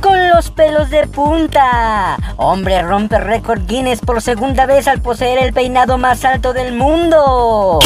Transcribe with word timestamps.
Con 0.00 0.28
los 0.28 0.50
pelos 0.50 0.90
de 0.90 1.06
punta. 1.06 2.16
Hombre 2.36 2.82
rompe 2.82 3.18
récord 3.18 3.66
Guinness 3.66 4.00
por 4.00 4.22
segunda 4.22 4.66
vez 4.66 4.88
al 4.88 5.00
poseer 5.00 5.38
el 5.38 5.52
peinado 5.52 5.98
más 5.98 6.24
alto 6.24 6.52
del 6.52 6.74
mundo. 6.74 7.78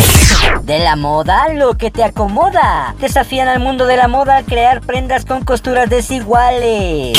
De 0.62 0.78
la 0.78 0.96
moda, 0.96 1.48
lo 1.52 1.76
que 1.76 1.90
te 1.90 2.04
acomoda. 2.04 2.94
Desafían 3.00 3.48
al 3.48 3.60
mundo 3.60 3.86
de 3.86 3.96
la 3.96 4.08
moda 4.08 4.38
a 4.38 4.42
crear 4.42 4.80
prendas 4.80 5.24
con 5.24 5.44
costuras 5.44 5.90
desiguales. 5.90 7.18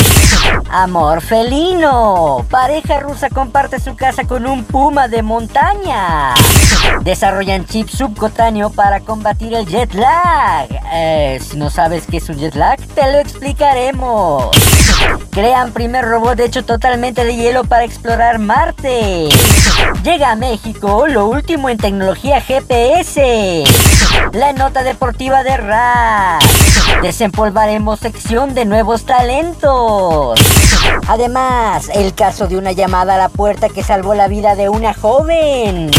Amor 0.70 1.20
felino. 1.20 2.44
Pareja 2.50 3.00
rusa 3.00 3.30
comparte 3.30 3.80
su 3.80 3.96
casa 3.96 4.24
con 4.24 4.46
un 4.46 4.64
puma 4.64 5.08
de 5.08 5.22
montaña. 5.22 6.34
Desarrollan 7.02 7.66
chip 7.66 7.88
subcutáneo 7.88 8.70
para 8.70 9.00
combatir 9.00 9.54
el 9.54 9.66
jet 9.66 9.94
lag. 9.94 10.68
Eh, 10.92 11.40
si 11.40 11.56
no 11.56 11.70
sabes 11.70 12.06
qué 12.06 12.18
es 12.18 12.28
un 12.28 12.36
jet 12.36 12.54
lag, 12.54 12.78
te 12.94 13.12
lo 13.12 13.18
explicaremos. 13.18 14.50
Crean 15.30 15.72
primer 15.72 16.04
robot 16.04 16.40
hecho 16.40 16.64
totalmente 16.64 17.24
de 17.24 17.36
hielo 17.36 17.64
para 17.64 17.84
explorar 17.84 18.38
Marte. 18.38 19.28
Llega 20.02 20.32
a 20.32 20.36
México 20.36 21.06
lo 21.06 21.26
último 21.26 21.68
en 21.68 21.78
tecnología 21.78 22.40
GPS. 22.40 23.64
La 24.32 24.52
nota 24.52 24.82
deportiva 24.82 25.42
de 25.42 25.56
RAS. 25.56 26.44
Desempolvaremos 27.02 28.00
sección 28.00 28.54
de 28.54 28.64
nuevos 28.64 29.04
talentos. 29.04 30.35
Además, 31.08 31.88
el 31.94 32.14
caso 32.14 32.48
de 32.48 32.56
una 32.56 32.72
llamada 32.72 33.14
a 33.14 33.18
la 33.18 33.28
puerta 33.28 33.68
que 33.68 33.82
salvó 33.82 34.14
la 34.14 34.28
vida 34.28 34.56
de 34.56 34.68
una 34.68 34.92
joven. 34.92 35.90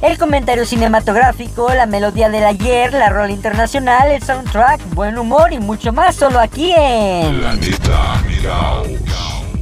El 0.00 0.18
comentario 0.18 0.64
cinematográfico, 0.64 1.68
la 1.74 1.86
melodía 1.86 2.28
del 2.28 2.44
ayer, 2.44 2.92
la 2.92 3.08
rol 3.10 3.30
internacional, 3.30 4.10
el 4.10 4.22
soundtrack, 4.22 4.94
buen 4.94 5.18
humor 5.18 5.52
y 5.52 5.58
mucho 5.58 5.92
más 5.92 6.16
solo 6.16 6.40
aquí 6.40 6.72
en 6.76 7.38
Planeta 7.38 8.22
Caos. 8.42 8.88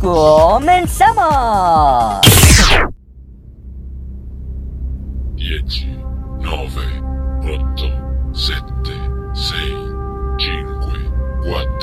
¡Comenzamos! 0.01 1.21
10, 5.35 5.87
9, 6.39 7.03
8, 7.43 7.87
7, 8.33 8.63
6, 9.35 9.55
5, 10.39 10.93
4, 11.43 11.80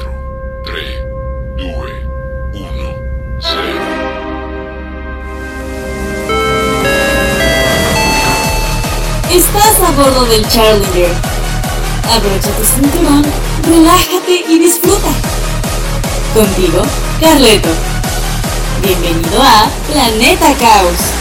Estás 9.48 9.80
a 9.88 9.92
bordo 9.92 10.26
del 10.26 10.45
Challenger. 10.50 11.12
Abrocha 12.14 12.52
tu 12.52 12.64
cinturón, 12.66 13.23
relájate 13.64 14.44
y 14.50 14.59
disfruta. 14.59 15.08
Contigo, 16.34 16.81
Carleto. 17.22 17.70
Bienvenido 18.81 19.42
a 19.42 19.70
Planeta 19.89 20.54
Caos. 20.59 21.17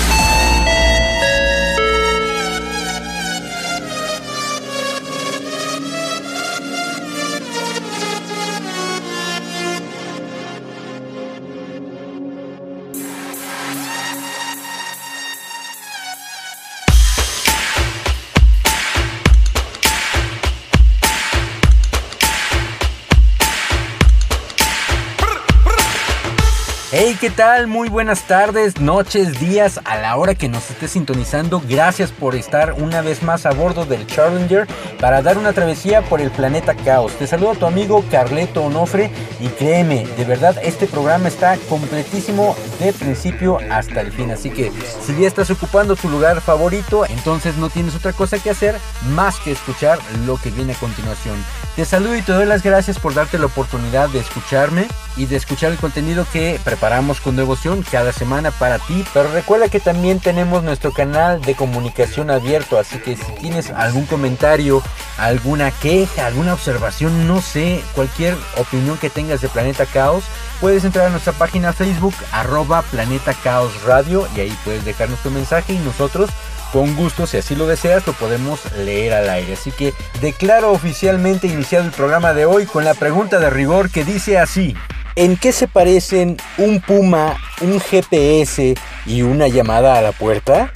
¿Qué 27.27 27.33
tal? 27.33 27.67
Muy 27.67 27.89
buenas 27.89 28.23
tardes, 28.29 28.81
noches, 28.81 29.41
días, 29.41 29.81
a 29.85 29.97
la 29.97 30.17
hora 30.17 30.37
que 30.37 30.49
nos 30.49 30.71
esté 30.71 30.87
sintonizando. 30.87 31.61
Gracias 31.69 32.13
por 32.13 32.37
estar 32.37 32.75
una 32.75 33.01
vez 33.01 33.25
más 33.25 33.47
a 33.47 33.51
bordo 33.51 33.85
del 33.85 34.07
Challenger 34.07 34.69
para 35.01 35.23
dar 35.23 35.37
una 35.37 35.53
travesía 35.53 36.03
por 36.03 36.21
el 36.21 36.31
planeta 36.31 36.77
Caos. 36.77 37.11
Te 37.19 37.27
saludo 37.27 37.51
a 37.51 37.55
tu 37.57 37.67
amigo 37.67 38.05
Carleto 38.13 38.63
Onofre 38.63 39.11
y 39.41 39.49
créeme, 39.49 40.07
de 40.07 40.25
verdad 40.25 40.57
este 40.63 40.87
programa 40.87 41.27
está 41.27 41.59
completísimo 41.69 42.55
de 42.79 42.93
principio 42.93 43.59
hasta 43.73 44.03
el 44.03 44.13
fin. 44.13 44.31
Así 44.31 44.51
que 44.51 44.71
si 45.05 45.21
ya 45.21 45.27
estás 45.27 45.51
ocupando 45.51 45.97
tu 45.97 46.09
lugar 46.09 46.41
favorito, 46.41 47.07
entonces 47.07 47.57
no 47.57 47.71
tienes 47.71 47.97
otra 47.97 48.13
cosa 48.13 48.39
que 48.39 48.51
hacer 48.51 48.77
más 49.17 49.41
que 49.41 49.51
escuchar 49.51 49.99
lo 50.27 50.37
que 50.37 50.51
viene 50.51 50.75
a 50.75 50.79
continuación. 50.79 51.45
Te 51.75 51.85
saludo 51.85 52.15
y 52.15 52.23
te 52.23 52.31
doy 52.31 52.47
las 52.47 52.63
gracias 52.63 53.01
por 53.01 53.15
darte 53.15 53.37
la 53.37 53.47
oportunidad 53.47 54.11
de 54.11 54.21
escucharme 54.21 54.87
y 55.17 55.27
de 55.27 55.37
escuchar 55.37 55.73
el 55.73 55.79
contenido 55.79 56.27
que 56.33 56.61
preparamos 56.63 57.21
con 57.21 57.37
devoción 57.37 57.85
cada 57.91 58.13
semana 58.13 58.51
para 58.51 58.79
ti. 58.79 59.05
Pero 59.13 59.33
recuerda 59.33 59.69
que 59.69 59.81
también 59.81 60.21
tenemos 60.21 60.63
nuestro 60.63 60.93
canal 60.93 61.41
de 61.41 61.55
comunicación 61.55 62.31
abierto, 62.31 62.79
así 62.79 62.99
que 62.99 63.17
si 63.17 63.33
tienes 63.41 63.71
algún 63.71 64.07
comentario, 64.07 64.83
alguna 65.19 65.71
queja, 65.71 66.27
alguna 66.27 66.55
observación, 66.55 67.27
no 67.27 67.41
sé, 67.41 67.83
cualquier 67.95 68.37
opinión 68.57 68.99
que 68.99 69.11
tengas 69.11 69.41
de 69.41 69.49
Planeta 69.49 69.87
Caos, 69.87 70.25
puedes 70.61 70.85
entrar 70.85 71.07
a 71.07 71.11
nuestra 71.11 71.33
página 71.33 71.73
Facebook 71.73 72.15
arroba 72.33 72.83
Planeta 72.83 73.35
Caos 73.35 73.83
Radio 73.85 74.27
y 74.37 74.41
ahí 74.41 74.59
puedes 74.65 74.85
dejarnos 74.85 75.21
tu 75.21 75.31
mensaje 75.31 75.75
y 75.75 75.79
nosotros 75.79 76.31
con 76.73 76.95
gusto, 76.97 77.27
si 77.27 77.39
así 77.39 77.55
lo 77.55 77.67
deseas, 77.67 78.07
lo 78.07 78.13
podemos 78.13 78.61
leer 78.73 79.15
al 79.15 79.31
aire. 79.31 79.55
Así 79.55 79.71
que 79.71 79.95
declaro 80.21 80.73
oficialmente 80.73 81.47
iniciado 81.47 81.85
el 81.85 81.93
programa 81.93 82.35
de 82.35 82.45
hoy 82.45 82.67
con 82.67 82.85
la 82.85 82.95
pregunta 82.95 83.39
de 83.39 83.51
rigor 83.51 83.91
que 83.91 84.05
dice 84.05 84.39
así. 84.39 84.77
¿En 85.19 85.39
qué 85.39 85.51
se 85.51 85.67
parecen 85.67 86.37
un 86.59 86.83
puma, 86.83 87.39
un 87.63 87.81
GPS 87.81 88.75
y 89.07 89.23
una 89.23 89.49
llamada 89.49 89.97
a 89.97 90.03
la 90.03 90.13
puerta? 90.13 90.71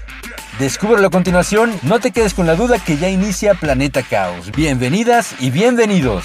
Descúbrelo 0.59 1.09
a 1.09 1.11
continuación, 1.11 1.79
no 1.83 2.01
te 2.01 2.11
quedes 2.11 2.33
con 2.33 2.47
la 2.47 2.55
duda 2.55 2.83
que 2.83 2.97
ya 2.97 3.11
inicia 3.11 3.53
Planeta 3.53 4.03
Caos. 4.03 4.51
Bienvenidas 4.53 5.35
y 5.41 5.51
bienvenidos. 5.51 6.25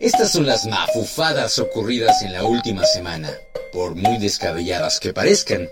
Estas 0.00 0.32
son 0.32 0.46
las 0.46 0.64
mafufadas 0.64 1.58
ocurridas 1.58 2.22
en 2.22 2.32
la 2.32 2.44
última 2.44 2.86
semana, 2.86 3.28
por 3.74 3.94
muy 3.94 4.16
descabelladas 4.16 5.00
que 5.00 5.12
parezcan. 5.12 5.68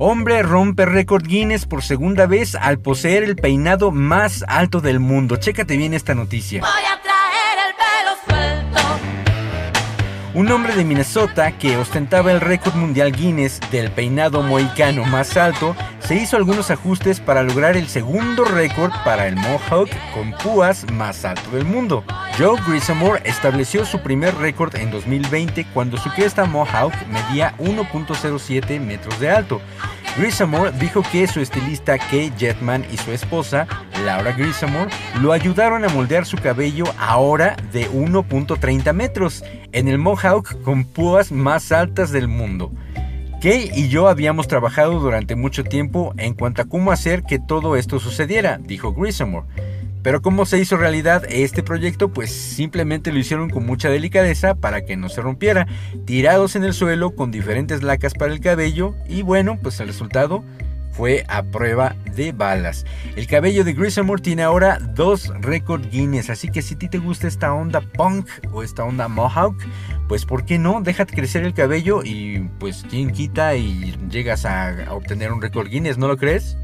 Hombre 0.00 0.42
rompe 0.42 0.86
récord 0.86 1.24
Guinness 1.26 1.66
por 1.66 1.82
segunda 1.82 2.26
vez 2.26 2.54
al 2.54 2.78
poseer 2.78 3.24
el 3.24 3.34
peinado 3.34 3.90
más 3.90 4.44
alto 4.46 4.80
del 4.80 5.00
mundo. 5.00 5.36
Chécate 5.36 5.76
bien 5.76 5.92
esta 5.92 6.14
noticia. 6.14 6.62
Un 10.38 10.52
hombre 10.52 10.76
de 10.76 10.84
Minnesota 10.84 11.50
que 11.50 11.76
ostentaba 11.78 12.30
el 12.30 12.40
récord 12.40 12.76
mundial 12.76 13.10
Guinness 13.10 13.58
del 13.72 13.90
peinado 13.90 14.40
mohicano 14.40 15.04
más 15.04 15.36
alto 15.36 15.74
se 15.98 16.14
hizo 16.14 16.36
algunos 16.36 16.70
ajustes 16.70 17.18
para 17.18 17.42
lograr 17.42 17.76
el 17.76 17.88
segundo 17.88 18.44
récord 18.44 18.92
para 19.04 19.26
el 19.26 19.34
mohawk 19.34 19.90
con 20.14 20.30
púas 20.34 20.88
más 20.92 21.24
alto 21.24 21.50
del 21.50 21.64
mundo. 21.64 22.04
Joe 22.38 22.56
Grissamore 22.68 23.20
estableció 23.24 23.84
su 23.84 23.98
primer 23.98 24.32
récord 24.36 24.76
en 24.76 24.92
2020 24.92 25.66
cuando 25.74 25.96
su 25.96 26.08
cresta 26.10 26.44
mohawk 26.44 26.94
medía 27.08 27.56
1.07 27.58 28.78
metros 28.78 29.18
de 29.18 29.30
alto. 29.30 29.60
Grissamore 30.18 30.72
dijo 30.72 31.02
que 31.12 31.28
su 31.28 31.38
estilista 31.38 31.96
Kay 31.96 32.32
Jetman 32.36 32.84
y 32.92 32.96
su 32.96 33.12
esposa, 33.12 33.68
Laura 34.04 34.32
Grissamore, 34.32 34.90
lo 35.20 35.30
ayudaron 35.30 35.84
a 35.84 35.88
moldear 35.90 36.26
su 36.26 36.36
cabello 36.36 36.86
ahora 36.98 37.56
de 37.72 37.88
1.30 37.88 38.92
metros 38.94 39.44
en 39.70 39.86
el 39.86 39.98
mohawk 39.98 40.60
con 40.62 40.82
púas 40.82 41.30
más 41.30 41.70
altas 41.70 42.10
del 42.10 42.26
mundo. 42.26 42.72
Kay 43.40 43.70
y 43.72 43.88
yo 43.90 44.08
habíamos 44.08 44.48
trabajado 44.48 44.98
durante 44.98 45.36
mucho 45.36 45.62
tiempo 45.62 46.12
en 46.16 46.34
cuanto 46.34 46.62
a 46.62 46.64
cómo 46.64 46.90
hacer 46.90 47.22
que 47.22 47.38
todo 47.38 47.76
esto 47.76 48.00
sucediera, 48.00 48.58
dijo 48.60 48.92
Grissamore. 48.92 49.46
Pero 50.02 50.22
cómo 50.22 50.46
se 50.46 50.58
hizo 50.58 50.76
realidad 50.76 51.24
este 51.28 51.62
proyecto, 51.62 52.08
pues 52.08 52.30
simplemente 52.30 53.12
lo 53.12 53.18
hicieron 53.18 53.50
con 53.50 53.66
mucha 53.66 53.90
delicadeza 53.90 54.54
para 54.54 54.84
que 54.84 54.96
no 54.96 55.08
se 55.08 55.20
rompiera, 55.20 55.66
tirados 56.04 56.56
en 56.56 56.64
el 56.64 56.72
suelo 56.72 57.14
con 57.14 57.30
diferentes 57.30 57.82
lacas 57.82 58.14
para 58.14 58.32
el 58.32 58.40
cabello 58.40 58.94
y 59.08 59.22
bueno, 59.22 59.58
pues 59.60 59.80
el 59.80 59.88
resultado 59.88 60.44
fue 60.98 61.24
a 61.28 61.44
prueba 61.44 61.94
de 62.16 62.32
balas. 62.32 62.84
El 63.14 63.28
cabello 63.28 63.62
de 63.62 63.72
Grishamore 63.72 64.20
tiene 64.20 64.42
ahora 64.42 64.80
dos 64.80 65.32
récord 65.40 65.88
Guinness, 65.90 66.28
así 66.28 66.48
que 66.48 66.60
si 66.60 66.74
a 66.74 66.78
ti 66.78 66.88
te 66.88 66.98
gusta 66.98 67.28
esta 67.28 67.54
onda 67.54 67.80
punk 67.80 68.28
o 68.52 68.64
esta 68.64 68.82
onda 68.82 69.06
mohawk, 69.06 69.56
pues 70.08 70.24
¿por 70.24 70.44
qué 70.44 70.58
no? 70.58 70.80
Déjate 70.80 71.14
crecer 71.14 71.44
el 71.44 71.54
cabello 71.54 72.02
y 72.02 72.40
pues 72.58 72.84
quien 72.90 73.12
quita 73.12 73.54
y 73.54 73.96
llegas 74.10 74.44
a, 74.44 74.86
obtener 74.90 75.30
un 75.30 75.40
récord 75.40 75.68
Guinness, 75.68 75.98
¿no 75.98 76.08
lo 76.08 76.16
crees? 76.16 76.58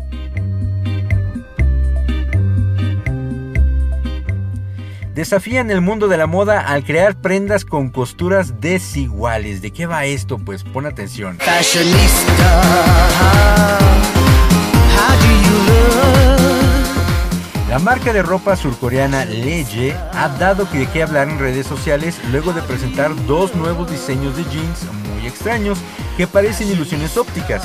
Desafían 5.14 5.70
el 5.70 5.80
mundo 5.80 6.08
de 6.08 6.16
la 6.16 6.26
moda 6.26 6.60
al 6.60 6.82
crear 6.82 7.14
prendas 7.14 7.64
con 7.64 7.90
costuras 7.90 8.60
desiguales. 8.60 9.62
¿De 9.62 9.70
qué 9.70 9.86
va 9.86 10.06
esto? 10.06 10.38
Pues 10.38 10.64
pon 10.64 10.86
atención. 10.86 11.38
La 17.68 17.78
marca 17.78 18.12
de 18.12 18.22
ropa 18.22 18.56
surcoreana 18.56 19.24
Leye 19.24 19.94
ha 20.14 20.28
dado 20.30 20.64
de 20.64 20.86
qué 20.88 21.04
hablar 21.04 21.28
en 21.28 21.38
redes 21.38 21.68
sociales 21.68 22.18
luego 22.32 22.52
de 22.52 22.62
presentar 22.62 23.14
dos 23.26 23.54
nuevos 23.54 23.88
diseños 23.88 24.36
de 24.36 24.42
jeans 24.44 24.80
muy 25.14 25.28
extraños 25.28 25.78
que 26.16 26.26
parecen 26.26 26.68
ilusiones 26.70 27.16
ópticas, 27.16 27.62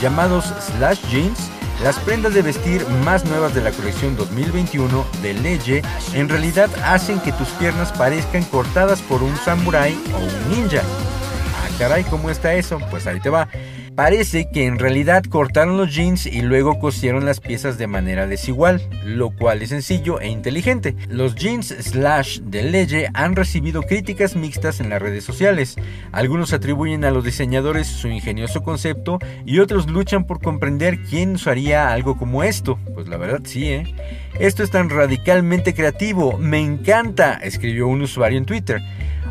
llamados 0.00 0.54
slash 0.76 1.00
jeans 1.10 1.50
las 1.80 1.98
prendas 1.98 2.34
de 2.34 2.42
vestir 2.42 2.86
más 3.04 3.24
nuevas 3.24 3.54
de 3.54 3.60
la 3.60 3.72
colección 3.72 4.16
2021 4.16 5.04
de 5.22 5.34
Leye 5.34 5.82
en 6.12 6.28
realidad 6.28 6.70
hacen 6.84 7.20
que 7.20 7.32
tus 7.32 7.48
piernas 7.50 7.92
parezcan 7.92 8.44
cortadas 8.44 9.00
por 9.02 9.22
un 9.22 9.36
samurái 9.36 9.98
o 10.14 10.18
un 10.18 10.48
ninja. 10.50 10.82
Ah, 10.82 11.68
caray, 11.78 12.04
¿cómo 12.04 12.30
está 12.30 12.54
eso? 12.54 12.78
Pues 12.90 13.06
ahí 13.06 13.20
te 13.20 13.30
va. 13.30 13.48
Parece 13.94 14.48
que 14.50 14.64
en 14.64 14.78
realidad 14.78 15.22
cortaron 15.24 15.76
los 15.76 15.94
jeans 15.94 16.24
y 16.24 16.40
luego 16.40 16.78
cosieron 16.78 17.26
las 17.26 17.40
piezas 17.40 17.76
de 17.76 17.86
manera 17.86 18.26
desigual, 18.26 18.80
lo 19.04 19.30
cual 19.30 19.60
es 19.60 19.68
sencillo 19.68 20.18
e 20.18 20.28
inteligente. 20.28 20.96
Los 21.08 21.34
jeans 21.34 21.74
slash 21.78 22.40
de 22.40 22.62
Leye 22.62 23.08
han 23.12 23.36
recibido 23.36 23.82
críticas 23.82 24.34
mixtas 24.34 24.80
en 24.80 24.88
las 24.88 25.02
redes 25.02 25.24
sociales. 25.24 25.76
Algunos 26.10 26.54
atribuyen 26.54 27.04
a 27.04 27.10
los 27.10 27.22
diseñadores 27.22 27.86
su 27.86 28.08
ingenioso 28.08 28.62
concepto 28.62 29.18
y 29.44 29.58
otros 29.58 29.90
luchan 29.90 30.24
por 30.24 30.40
comprender 30.40 31.02
quién 31.02 31.34
usaría 31.34 31.92
algo 31.92 32.16
como 32.16 32.42
esto. 32.44 32.78
Pues 32.94 33.08
la 33.08 33.18
verdad 33.18 33.42
sí, 33.44 33.66
¿eh? 33.72 33.94
Esto 34.40 34.62
es 34.62 34.70
tan 34.70 34.88
radicalmente 34.88 35.74
creativo, 35.74 36.38
me 36.38 36.60
encanta, 36.60 37.34
escribió 37.34 37.88
un 37.88 38.00
usuario 38.00 38.38
en 38.38 38.46
Twitter. 38.46 38.80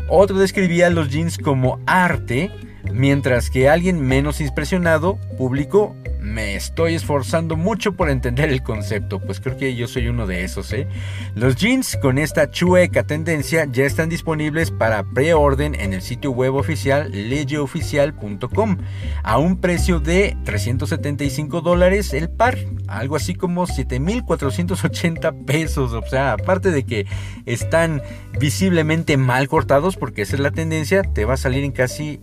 Otro 0.08 0.38
describía 0.38 0.88
los 0.88 1.08
jeans 1.08 1.36
como 1.36 1.80
arte 1.84 2.52
Mientras 2.92 3.50
que 3.50 3.68
alguien 3.68 4.00
menos 4.00 4.40
impresionado 4.40 5.18
publicó, 5.38 5.96
me 6.22 6.54
estoy 6.54 6.94
esforzando 6.94 7.56
mucho 7.56 7.92
por 7.94 8.08
entender 8.08 8.50
el 8.50 8.62
concepto, 8.62 9.18
pues 9.18 9.40
creo 9.40 9.56
que 9.56 9.74
yo 9.74 9.88
soy 9.88 10.06
uno 10.08 10.26
de 10.26 10.44
esos, 10.44 10.72
¿eh? 10.72 10.86
Los 11.34 11.56
jeans 11.56 11.98
con 12.00 12.16
esta 12.16 12.50
chueca 12.50 13.02
tendencia 13.02 13.66
ya 13.70 13.84
están 13.84 14.08
disponibles 14.08 14.70
para 14.70 15.02
preorden 15.02 15.74
en 15.74 15.92
el 15.92 16.00
sitio 16.00 16.30
web 16.30 16.54
oficial 16.54 17.10
leyeoficial.com 17.10 18.76
a 19.24 19.38
un 19.38 19.60
precio 19.60 19.98
de 19.98 20.36
375 20.44 21.60
dólares 21.60 22.12
el 22.14 22.30
par, 22.30 22.56
algo 22.86 23.16
así 23.16 23.34
como 23.34 23.66
7480 23.66 25.32
pesos, 25.44 25.92
o 25.92 26.02
sea, 26.06 26.34
aparte 26.34 26.70
de 26.70 26.84
que 26.84 27.06
están 27.46 28.00
visiblemente 28.38 29.16
mal 29.16 29.48
cortados, 29.48 29.96
porque 29.96 30.22
esa 30.22 30.36
es 30.36 30.40
la 30.40 30.52
tendencia, 30.52 31.02
te 31.02 31.24
va 31.24 31.34
a 31.34 31.38
salir 31.38 31.64
en 31.64 31.72
casi 31.72 32.20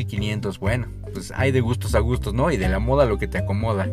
7500, 0.00 0.58
bueno 0.58 1.00
pues 1.10 1.32
hay 1.36 1.52
de 1.52 1.60
gustos 1.60 1.94
a 1.94 2.00
gustos, 2.00 2.34
¿no? 2.34 2.50
Y 2.50 2.56
de 2.56 2.68
la 2.68 2.78
moda 2.78 3.04
lo 3.04 3.18
que 3.18 3.28
te 3.28 3.38
acomoda. 3.38 3.88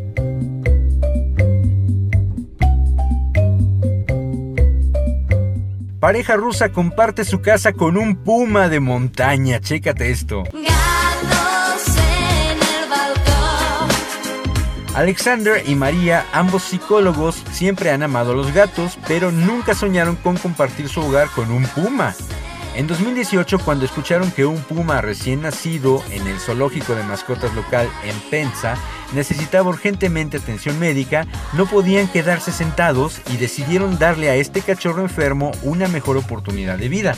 Pareja 5.99 6.35
rusa 6.35 6.69
comparte 6.69 7.25
su 7.25 7.41
casa 7.41 7.73
con 7.73 7.97
un 7.97 8.17
puma 8.17 8.69
de 8.69 8.79
montaña. 8.79 9.59
Chécate 9.59 10.11
esto. 10.11 10.43
Alexander 14.93 15.61
y 15.67 15.75
María, 15.75 16.25
ambos 16.33 16.63
psicólogos, 16.63 17.43
siempre 17.51 17.91
han 17.91 18.01
amado 18.01 18.31
a 18.31 18.35
los 18.35 18.51
gatos, 18.51 18.97
pero 19.07 19.31
nunca 19.31 19.75
soñaron 19.75 20.15
con 20.15 20.37
compartir 20.37 20.89
su 20.89 21.01
hogar 21.01 21.29
con 21.35 21.51
un 21.51 21.65
puma. 21.65 22.15
En 22.77 22.85
2018, 22.85 23.57
cuando 23.65 23.85
escucharon 23.85 24.29
que 24.29 24.45
un 24.45 24.61
puma 24.61 25.01
recién 25.01 25.41
nacido 25.41 26.03
en 26.11 26.27
el 26.27 26.39
zoológico 26.39 26.93
de 26.93 27.01
mascotas 27.01 27.51
local 27.55 27.89
en 28.03 28.15
Penza 28.29 28.75
necesitaba 29.15 29.69
urgentemente 29.69 30.37
atención 30.37 30.77
médica, 30.77 31.25
no 31.53 31.65
podían 31.65 32.07
quedarse 32.07 32.51
sentados 32.51 33.19
y 33.33 33.37
decidieron 33.37 33.97
darle 33.97 34.29
a 34.29 34.35
este 34.35 34.61
cachorro 34.61 35.01
enfermo 35.01 35.53
una 35.63 35.87
mejor 35.87 36.17
oportunidad 36.17 36.77
de 36.77 36.87
vida. 36.87 37.15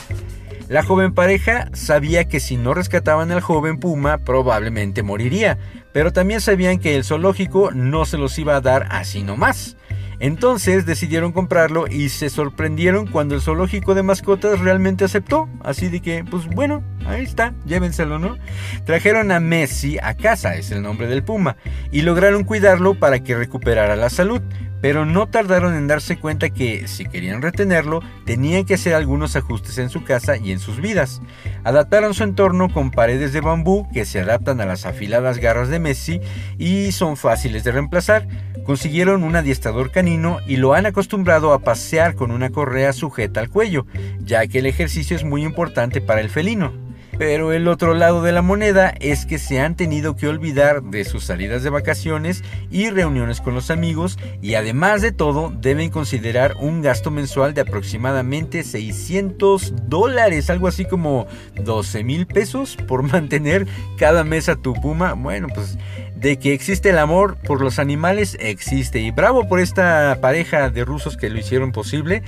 La 0.68 0.82
joven 0.82 1.12
pareja 1.12 1.68
sabía 1.74 2.26
que 2.26 2.40
si 2.40 2.56
no 2.56 2.72
rescataban 2.72 3.30
al 3.30 3.42
joven 3.42 3.78
puma 3.78 4.16
probablemente 4.16 5.02
moriría, 5.02 5.58
pero 5.92 6.10
también 6.10 6.40
sabían 6.40 6.78
que 6.78 6.96
el 6.96 7.04
zoológico 7.04 7.70
no 7.70 8.06
se 8.06 8.16
los 8.16 8.38
iba 8.38 8.56
a 8.56 8.62
dar 8.62 8.88
así 8.90 9.22
nomás. 9.22 9.76
Entonces 10.20 10.86
decidieron 10.86 11.32
comprarlo 11.32 11.86
y 11.88 12.10
se 12.10 12.28
sorprendieron 12.28 13.06
cuando 13.06 13.34
el 13.34 13.40
zoológico 13.40 13.94
de 13.94 14.02
mascotas 14.02 14.60
realmente 14.60 15.04
aceptó. 15.04 15.48
Así 15.64 15.88
de 15.88 16.00
que, 16.00 16.24
pues 16.24 16.46
bueno, 16.46 16.84
ahí 17.06 17.24
está, 17.24 17.54
llévenselo, 17.64 18.18
¿no? 18.18 18.36
Trajeron 18.84 19.32
a 19.32 19.40
Messi 19.40 19.98
a 20.02 20.14
casa, 20.14 20.54
es 20.54 20.70
el 20.70 20.82
nombre 20.82 21.06
del 21.06 21.24
puma, 21.24 21.56
y 21.90 22.02
lograron 22.02 22.44
cuidarlo 22.44 22.94
para 22.94 23.20
que 23.20 23.34
recuperara 23.34 23.96
la 23.96 24.10
salud 24.10 24.42
pero 24.80 25.04
no 25.04 25.26
tardaron 25.26 25.74
en 25.74 25.86
darse 25.86 26.18
cuenta 26.18 26.50
que, 26.50 26.88
si 26.88 27.04
querían 27.04 27.42
retenerlo, 27.42 28.00
tenían 28.24 28.64
que 28.64 28.74
hacer 28.74 28.94
algunos 28.94 29.36
ajustes 29.36 29.78
en 29.78 29.90
su 29.90 30.04
casa 30.04 30.36
y 30.36 30.52
en 30.52 30.58
sus 30.58 30.80
vidas. 30.80 31.20
Adaptaron 31.64 32.14
su 32.14 32.24
entorno 32.24 32.72
con 32.72 32.90
paredes 32.90 33.32
de 33.32 33.40
bambú 33.40 33.86
que 33.92 34.04
se 34.04 34.20
adaptan 34.20 34.60
a 34.60 34.66
las 34.66 34.86
afiladas 34.86 35.38
garras 35.38 35.68
de 35.68 35.78
Messi 35.78 36.20
y 36.58 36.92
son 36.92 37.16
fáciles 37.16 37.64
de 37.64 37.72
reemplazar. 37.72 38.26
Consiguieron 38.64 39.24
un 39.24 39.36
adiestrador 39.36 39.90
canino 39.90 40.38
y 40.46 40.56
lo 40.56 40.74
han 40.74 40.86
acostumbrado 40.86 41.52
a 41.52 41.60
pasear 41.60 42.14
con 42.14 42.30
una 42.30 42.50
correa 42.50 42.92
sujeta 42.92 43.40
al 43.40 43.50
cuello, 43.50 43.86
ya 44.20 44.46
que 44.46 44.60
el 44.60 44.66
ejercicio 44.66 45.16
es 45.16 45.24
muy 45.24 45.44
importante 45.44 46.00
para 46.00 46.20
el 46.20 46.30
felino. 46.30 46.89
Pero 47.20 47.52
el 47.52 47.68
otro 47.68 47.92
lado 47.92 48.22
de 48.22 48.32
la 48.32 48.40
moneda 48.40 48.94
es 48.98 49.26
que 49.26 49.38
se 49.38 49.60
han 49.60 49.76
tenido 49.76 50.16
que 50.16 50.26
olvidar 50.26 50.82
de 50.82 51.04
sus 51.04 51.24
salidas 51.24 51.62
de 51.62 51.68
vacaciones 51.68 52.42
y 52.70 52.88
reuniones 52.88 53.42
con 53.42 53.52
los 53.52 53.70
amigos 53.70 54.18
y 54.40 54.54
además 54.54 55.02
de 55.02 55.12
todo 55.12 55.52
deben 55.54 55.90
considerar 55.90 56.54
un 56.58 56.80
gasto 56.80 57.10
mensual 57.10 57.52
de 57.52 57.60
aproximadamente 57.60 58.62
600 58.62 59.74
dólares, 59.86 60.48
algo 60.48 60.66
así 60.66 60.86
como 60.86 61.26
12 61.62 62.04
mil 62.04 62.26
pesos 62.26 62.78
por 62.88 63.02
mantener 63.12 63.66
cada 63.98 64.24
mes 64.24 64.48
a 64.48 64.56
tu 64.56 64.72
puma. 64.72 65.12
Bueno, 65.12 65.48
pues 65.54 65.76
de 66.16 66.38
que 66.38 66.54
existe 66.54 66.88
el 66.88 66.96
amor 66.96 67.36
por 67.36 67.60
los 67.60 67.78
animales, 67.78 68.38
existe. 68.40 68.98
Y 69.00 69.10
bravo 69.10 69.46
por 69.46 69.60
esta 69.60 70.16
pareja 70.22 70.70
de 70.70 70.86
rusos 70.86 71.18
que 71.18 71.28
lo 71.28 71.38
hicieron 71.38 71.70
posible. 71.70 72.22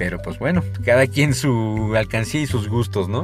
Pero 0.00 0.20
pues 0.20 0.40
bueno, 0.40 0.64
cada 0.84 1.06
quien 1.06 1.32
su 1.32 1.94
alcancía 1.96 2.40
y 2.40 2.48
sus 2.48 2.66
gustos, 2.66 3.08
¿no? 3.08 3.22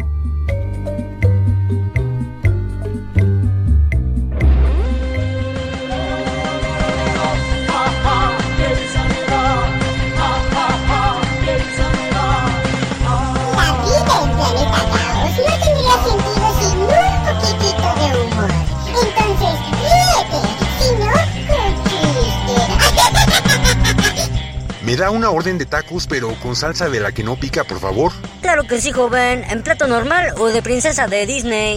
¿Me 24.89 24.97
da 24.97 25.11
una 25.11 25.29
orden 25.29 25.59
de 25.59 25.67
tacos 25.67 26.07
pero 26.07 26.35
con 26.41 26.57
salsa 26.57 26.89
de 26.89 26.99
la 26.99 27.13
que 27.13 27.23
no 27.23 27.39
pica, 27.39 27.63
por 27.63 27.79
favor? 27.79 28.11
Claro 28.41 28.67
que 28.67 28.81
sí, 28.81 28.91
joven. 28.91 29.45
¿En 29.51 29.63
plato 29.63 29.87
normal 29.87 30.33
o 30.39 30.47
de 30.47 30.63
princesa 30.63 31.07
de 31.07 31.27
Disney? 31.27 31.77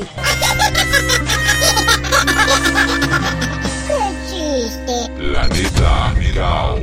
¡Qué 3.86 4.00
chiste! 4.30 5.12
Planeta 5.18 6.14
Caos. 6.34 6.80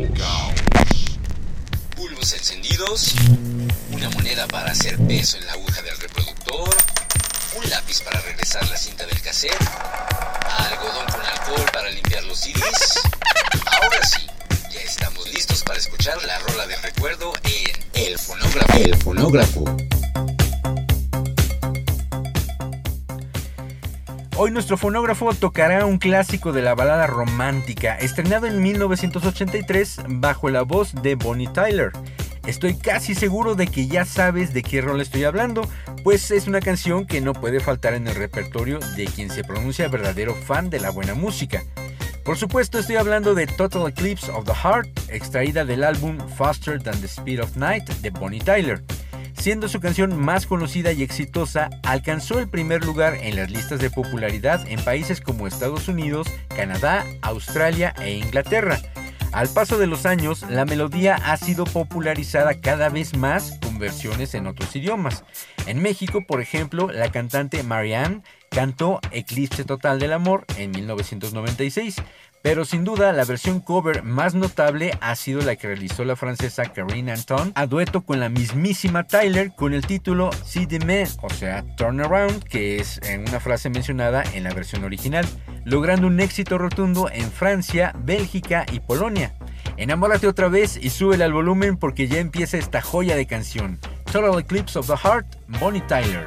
Bulbos 1.97 2.35
encendidos, 2.35 3.15
una 3.91 4.11
moneda 4.11 4.47
para 4.49 4.73
hacer 4.73 4.99
peso 4.99 5.39
en 5.39 5.47
la 5.47 5.55
aguja 5.55 5.81
del 5.81 5.97
reproductor, 5.97 6.77
un 7.57 7.71
lápiz 7.71 8.03
para 8.03 8.21
regresar 8.21 8.69
la 8.69 8.77
cinta 8.77 9.07
del 9.07 9.19
cassette, 9.23 9.57
algodón 10.59 11.07
con 11.07 11.25
alcohol 11.25 11.71
para 11.73 11.91
limpiar 11.91 12.23
los 12.25 12.39
CDs. 12.39 13.01
Ahora 13.65 14.05
sí, 14.05 14.27
estamos 14.89 15.31
listos 15.35 15.63
para 15.65 15.79
escuchar 15.79 16.17
la 16.25 16.39
rola 16.39 16.67
de 16.67 16.75
recuerdo 16.77 17.31
en 17.45 18.03
El 18.03 18.19
Fonógrafo. 18.97 19.65
Hoy 24.37 24.51
nuestro 24.51 24.79
fonógrafo 24.79 25.35
tocará 25.35 25.85
un 25.85 25.99
clásico 25.99 26.53
de 26.53 26.63
la 26.63 26.75
balada 26.75 27.07
romántica, 27.07 27.97
estrenado 27.97 28.47
en 28.47 28.63
1983 28.63 30.01
bajo 30.09 30.49
la 30.49 30.63
voz 30.63 30.95
de 31.03 31.17
Bonnie 31.17 31.49
Tyler. 31.53 31.93
Estoy 32.47 32.75
casi 32.79 33.15
seguro 33.15 33.57
de 33.57 33.67
que 33.67 33.89
ya 33.89 34.07
sabes 34.07 34.55
de 34.55 34.63
qué 34.63 34.81
rol 34.81 35.03
estoy 35.03 35.25
hablando, 35.25 35.69
pues 36.03 36.31
es 36.31 36.47
una 36.47 36.61
canción 36.61 37.05
que 37.07 37.21
no 37.21 37.35
puede 37.35 37.61
faltar 37.61 37.93
en 37.93 38.09
el 38.09 38.15
repertorio 38.15 38.79
de 38.97 39.05
quien 39.05 39.31
se 39.31 39.45
pronuncia 39.45 39.89
verdadero 39.89 40.35
fan 40.35 40.71
de 40.71 40.81
la 40.81 40.89
buena 40.89 41.13
música. 41.13 41.63
Por 42.29 42.37
supuesto 42.37 42.79
estoy 42.79 42.97
hablando 42.97 43.35
de 43.35 43.47
Total 43.47 43.89
Eclipse 43.89 44.31
of 44.31 44.45
the 44.45 44.53
Heart, 44.53 44.87
extraída 45.09 45.65
del 45.65 45.83
álbum 45.83 46.19
Faster 46.37 46.79
Than 46.79 47.01
the 47.01 47.07
Speed 47.07 47.43
of 47.43 47.57
Night 47.57 47.89
de 48.03 48.11
Bonnie 48.11 48.39
Tyler. 48.39 48.85
Siendo 49.33 49.67
su 49.67 49.81
canción 49.81 50.15
más 50.15 50.45
conocida 50.45 50.93
y 50.93 51.03
exitosa, 51.03 51.71
alcanzó 51.85 52.39
el 52.39 52.47
primer 52.47 52.85
lugar 52.85 53.15
en 53.15 53.35
las 53.35 53.51
listas 53.51 53.81
de 53.81 53.89
popularidad 53.89 54.63
en 54.69 54.79
países 54.85 55.23
como 55.23 55.47
Estados 55.47 55.89
Unidos, 55.89 56.29
Canadá, 56.55 57.07
Australia 57.23 57.95
e 57.99 58.19
Inglaterra. 58.19 58.79
Al 59.33 59.49
paso 59.49 59.79
de 59.79 59.87
los 59.87 60.05
años, 60.05 60.45
la 60.51 60.67
melodía 60.67 61.15
ha 61.15 61.39
sido 61.39 61.65
popularizada 61.65 62.61
cada 62.61 62.91
vez 62.91 63.17
más 63.17 63.59
con 63.63 63.79
versiones 63.79 64.35
en 64.35 64.47
otros 64.47 64.77
idiomas. 64.77 65.25
En 65.67 65.81
México, 65.81 66.23
por 66.27 66.43
ejemplo, 66.43 66.93
la 66.93 67.11
cantante 67.11 67.63
Marianne 67.63 68.23
cantó 68.51 69.01
Eclipse 69.11 69.65
Total 69.65 69.99
del 69.99 70.13
Amor 70.13 70.45
en 70.57 70.71
1996, 70.71 71.97
pero 72.43 72.65
sin 72.65 72.85
duda 72.85 73.13
la 73.13 73.25
versión 73.25 73.61
cover 73.61 74.03
más 74.03 74.35
notable 74.35 74.97
ha 75.01 75.15
sido 75.17 75.43
la 75.43 75.57
que 75.57 75.69
realizó 75.69 76.05
la 76.05 76.17
francesa 76.17 76.65
Karine 76.73 77.13
Anton 77.13 77.53
a 77.55 77.67
dueto 77.67 78.03
con 78.03 78.21
la 78.21 78.29
mismísima 78.29 79.05
Tyler 79.05 79.53
con 79.55 79.75
el 79.75 79.87
título 79.87 80.31
See 80.45 80.67
the 80.67 80.79
o 81.21 81.31
sea, 81.31 81.65
Turn 81.77 82.01
Around, 82.01 82.45
que 82.45 82.79
es 82.79 83.01
en 83.03 83.29
una 83.29 83.41
frase 83.41 83.71
mencionada 83.71 84.23
en 84.35 84.45
la 84.45 84.55
versión 84.55 84.85
original, 84.85 85.27
logrando 85.65 86.07
un 86.07 86.21
éxito 86.21 86.59
rotundo 86.59 87.11
en 87.13 87.31
Francia, 87.31 87.93
Bélgica 87.99 88.65
y 88.73 88.81
Polonia. 88.81 89.35
Enamórate 89.77 90.27
otra 90.27 90.49
vez 90.49 90.79
y 90.81 90.91
súbele 90.91 91.25
al 91.25 91.33
volumen 91.33 91.77
porque 91.77 92.09
ya 92.09 92.19
empieza 92.19 92.57
esta 92.57 92.81
joya 92.81 93.17
de 93.17 93.27
canción. 93.27 93.79
Total 94.11 94.39
Eclipse 94.39 94.79
of 94.79 94.87
the 94.87 94.97
Heart, 94.97 95.37
Bonnie 95.61 95.83
Tyler. 95.83 96.27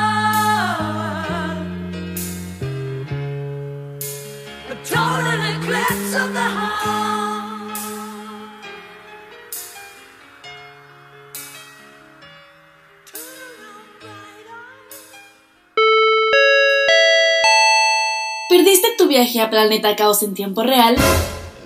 A 4.68 4.76
total 4.84 5.40
eclipse 5.56 6.14
of 6.14 6.32
the 6.34 6.40
heart. 6.40 6.84
¿Perdiste 18.50 18.88
tu 18.98 19.08
viaje 19.08 19.40
a 19.40 19.50
Planeta 19.50 19.96
Caos 19.96 20.22
en 20.22 20.34
tiempo 20.34 20.62
real? 20.62 20.96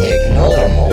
Tecnódromo. 0.00 0.88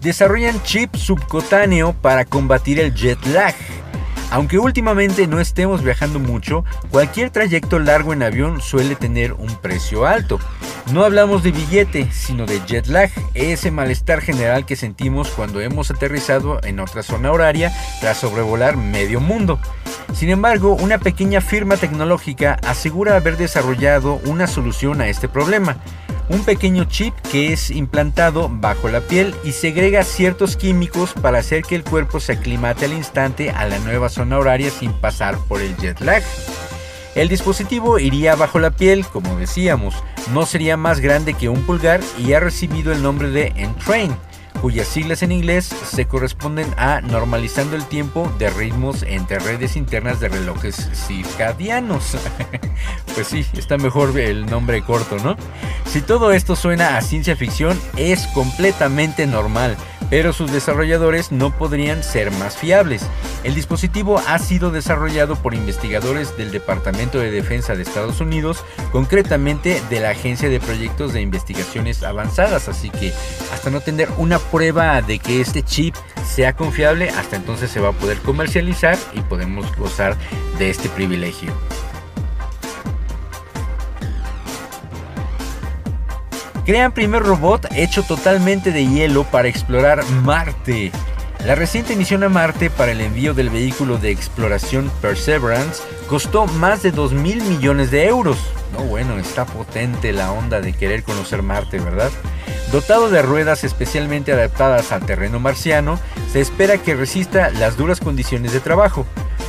Desarrollan 0.00 0.60
chip 0.64 0.94
subcutáneo 0.96 1.94
para 2.02 2.24
combatir 2.24 2.80
el 2.80 2.92
jet 2.94 3.24
lag. 3.26 3.54
Aunque 4.32 4.58
últimamente 4.58 5.26
no 5.26 5.40
estemos 5.40 5.82
viajando 5.82 6.18
mucho, 6.18 6.64
cualquier 6.90 7.28
trayecto 7.28 7.78
largo 7.78 8.14
en 8.14 8.22
avión 8.22 8.62
suele 8.62 8.96
tener 8.96 9.34
un 9.34 9.54
precio 9.56 10.06
alto. 10.06 10.40
No 10.90 11.04
hablamos 11.04 11.42
de 11.42 11.52
billete, 11.52 12.10
sino 12.12 12.46
de 12.46 12.62
jet 12.64 12.86
lag, 12.86 13.10
ese 13.34 13.70
malestar 13.70 14.22
general 14.22 14.64
que 14.64 14.74
sentimos 14.74 15.28
cuando 15.28 15.60
hemos 15.60 15.90
aterrizado 15.90 16.60
en 16.64 16.80
otra 16.80 17.02
zona 17.02 17.30
horaria 17.30 17.72
tras 18.00 18.16
sobrevolar 18.16 18.78
medio 18.78 19.20
mundo. 19.20 19.60
Sin 20.14 20.30
embargo, 20.30 20.76
una 20.76 20.96
pequeña 20.96 21.42
firma 21.42 21.76
tecnológica 21.76 22.58
asegura 22.66 23.16
haber 23.16 23.36
desarrollado 23.36 24.14
una 24.24 24.46
solución 24.46 25.02
a 25.02 25.08
este 25.08 25.28
problema. 25.28 25.76
Un 26.32 26.44
pequeño 26.44 26.84
chip 26.84 27.14
que 27.30 27.52
es 27.52 27.70
implantado 27.70 28.48
bajo 28.50 28.88
la 28.88 29.02
piel 29.02 29.34
y 29.44 29.52
segrega 29.52 30.02
ciertos 30.02 30.56
químicos 30.56 31.12
para 31.12 31.40
hacer 31.40 31.62
que 31.62 31.74
el 31.74 31.84
cuerpo 31.84 32.20
se 32.20 32.32
aclimate 32.32 32.86
al 32.86 32.94
instante 32.94 33.50
a 33.50 33.66
la 33.66 33.78
nueva 33.80 34.08
zona 34.08 34.38
horaria 34.38 34.70
sin 34.70 34.94
pasar 34.94 35.36
por 35.46 35.60
el 35.60 35.76
jet 35.76 36.00
lag. 36.00 36.22
El 37.14 37.28
dispositivo 37.28 37.98
iría 37.98 38.34
bajo 38.34 38.58
la 38.58 38.70
piel, 38.70 39.04
como 39.04 39.36
decíamos, 39.36 39.94
no 40.32 40.46
sería 40.46 40.78
más 40.78 41.00
grande 41.00 41.34
que 41.34 41.50
un 41.50 41.66
pulgar 41.66 42.00
y 42.18 42.32
ha 42.32 42.40
recibido 42.40 42.94
el 42.94 43.02
nombre 43.02 43.28
de 43.28 43.52
Entrain, 43.54 44.16
cuyas 44.62 44.86
siglas 44.86 45.24
en 45.24 45.32
inglés 45.32 45.74
se 45.90 46.06
corresponden 46.06 46.72
a 46.76 47.00
normalizando 47.00 47.74
el 47.74 47.84
tiempo 47.84 48.32
de 48.38 48.48
ritmos 48.48 49.02
entre 49.02 49.40
redes 49.40 49.74
internas 49.74 50.20
de 50.20 50.28
relojes 50.28 50.88
circadianos. 50.94 52.16
pues 53.14 53.26
sí, 53.26 53.44
está 53.54 53.76
mejor 53.76 54.16
el 54.16 54.46
nombre 54.46 54.80
corto, 54.82 55.16
¿no? 55.18 55.36
Si 55.84 56.00
todo 56.00 56.30
esto 56.30 56.54
suena 56.54 56.96
a 56.96 57.02
ciencia 57.02 57.34
ficción, 57.34 57.78
es 57.96 58.28
completamente 58.28 59.26
normal, 59.26 59.76
pero 60.08 60.32
sus 60.32 60.52
desarrolladores 60.52 61.32
no 61.32 61.56
podrían 61.56 62.02
ser 62.02 62.30
más 62.32 62.56
fiables. 62.56 63.04
El 63.44 63.54
dispositivo 63.54 64.22
ha 64.28 64.38
sido 64.38 64.70
desarrollado 64.70 65.36
por 65.36 65.54
investigadores 65.54 66.36
del 66.36 66.52
Departamento 66.52 67.18
de 67.18 67.30
Defensa 67.30 67.74
de 67.74 67.82
Estados 67.82 68.20
Unidos, 68.20 68.62
concretamente 68.92 69.82
de 69.90 70.00
la 70.00 70.10
Agencia 70.10 70.48
de 70.48 70.60
Proyectos 70.60 71.12
de 71.12 71.22
Investigaciones 71.22 72.02
Avanzadas, 72.02 72.68
así 72.68 72.90
que 72.90 73.12
hasta 73.52 73.70
no 73.70 73.80
tener 73.80 74.08
una 74.18 74.38
prueba 74.52 75.00
de 75.00 75.18
que 75.18 75.40
este 75.40 75.62
chip 75.62 75.96
sea 76.24 76.52
confiable, 76.52 77.08
hasta 77.08 77.36
entonces 77.36 77.70
se 77.70 77.80
va 77.80 77.88
a 77.88 77.92
poder 77.92 78.18
comercializar 78.18 78.98
y 79.14 79.20
podemos 79.22 79.74
gozar 79.76 80.14
de 80.58 80.68
este 80.68 80.90
privilegio. 80.90 81.52
Crean 86.66 86.92
primer 86.92 87.22
robot 87.22 87.66
hecho 87.74 88.04
totalmente 88.04 88.70
de 88.70 88.86
hielo 88.86 89.24
para 89.24 89.48
explorar 89.48 90.04
Marte. 90.22 90.92
La 91.44 91.56
reciente 91.56 91.96
misión 91.96 92.22
a 92.22 92.28
Marte 92.28 92.70
para 92.70 92.92
el 92.92 93.00
envío 93.00 93.34
del 93.34 93.50
vehículo 93.50 93.98
de 93.98 94.12
exploración 94.12 94.92
Perseverance 95.00 95.82
costó 96.08 96.46
más 96.46 96.84
de 96.84 96.92
2 96.92 97.14
mil 97.14 97.42
millones 97.42 97.90
de 97.90 98.06
euros. 98.06 98.38
No, 98.72 98.84
bueno, 98.84 99.18
está 99.18 99.44
potente 99.44 100.12
la 100.12 100.30
onda 100.30 100.60
de 100.60 100.72
querer 100.72 101.02
conocer 101.02 101.42
Marte, 101.42 101.80
¿verdad? 101.80 102.12
Dotado 102.70 103.10
de 103.10 103.22
ruedas 103.22 103.64
especialmente 103.64 104.32
adaptadas 104.32 104.92
al 104.92 105.04
terreno 105.04 105.40
marciano, 105.40 105.98
se 106.32 106.40
espera 106.40 106.78
que 106.78 106.94
resista 106.94 107.50
las 107.50 107.76
duras 107.76 107.98
condiciones 107.98 108.52
de 108.52 108.60
trabajo. 108.60 109.04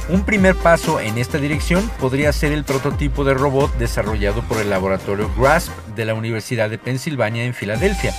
Un 0.10 0.24
primer 0.26 0.56
paso 0.56 1.00
en 1.00 1.20
esta 1.20 1.38
dirección 1.38 1.88
podría 2.00 2.34
ser 2.34 2.54
el 2.54 2.64
prototipo 2.64 3.24
de 3.24 3.36
robot 3.36 3.72
desarrollado 3.78 4.42
por 4.42 4.58
el 4.58 4.72
laboratorio 4.72 5.30
GRASP 5.38 5.72
de 5.96 6.06
la 6.06 6.16
Universidad 6.16 6.72
de 6.72 6.80
Pensilvania 6.80 7.46
en 7.46 7.54
Filadelfia. 7.54 8.14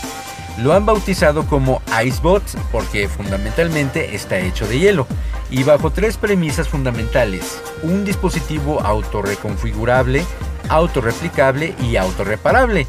Lo 0.58 0.72
han 0.72 0.86
bautizado 0.86 1.46
como 1.46 1.82
IceBot 2.04 2.42
porque 2.70 3.08
fundamentalmente 3.08 4.14
está 4.14 4.38
hecho 4.38 4.66
de 4.66 4.78
hielo 4.78 5.06
y 5.50 5.64
bajo 5.64 5.90
tres 5.90 6.16
premisas 6.16 6.68
fundamentales, 6.68 7.60
un 7.82 8.04
dispositivo 8.04 8.80
autorreconfigurable, 8.80 10.24
autorreplicable 10.68 11.74
y 11.82 11.96
autorreparable. 11.96 12.86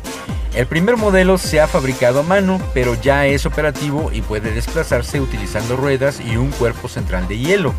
El 0.54 0.68
primer 0.68 0.96
modelo 0.96 1.38
se 1.38 1.60
ha 1.60 1.68
fabricado 1.68 2.22
a 2.22 2.24
mano, 2.24 2.62
pero 2.74 2.96
ya 3.02 3.26
es 3.26 3.46
operativo 3.46 4.10
y 4.14 4.22
puede 4.22 4.52
desplazarse 4.52 5.20
utilizando 5.20 5.76
ruedas 5.76 6.22
y 6.22 6.38
un 6.38 6.52
cuerpo 6.52 6.88
central 6.88 7.28
de 7.28 7.40
hielo. 7.40 7.74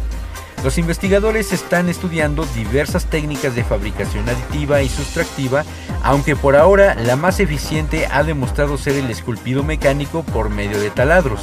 Los 0.67 0.79
investigadores 0.79 1.53
están 1.53 1.89
estudiando 1.89 2.45
diversas 2.47 3.07
técnicas 3.07 3.55
de 3.55 3.63
fabricación 3.63 4.29
aditiva 4.29 4.83
y 4.83 4.89
sustractiva, 4.89 5.65
aunque 6.03 6.35
por 6.35 6.57
ahora 6.57 6.97
la 6.97 7.15
más 7.15 7.39
eficiente 7.39 8.09
ha 8.11 8.25
demostrado 8.25 8.77
ser 8.77 8.97
el 8.97 9.09
esculpido 9.09 9.63
mecánico 9.63 10.25
por 10.25 10.51
medio 10.51 10.81
de 10.81 10.91
taladros. 10.91 11.43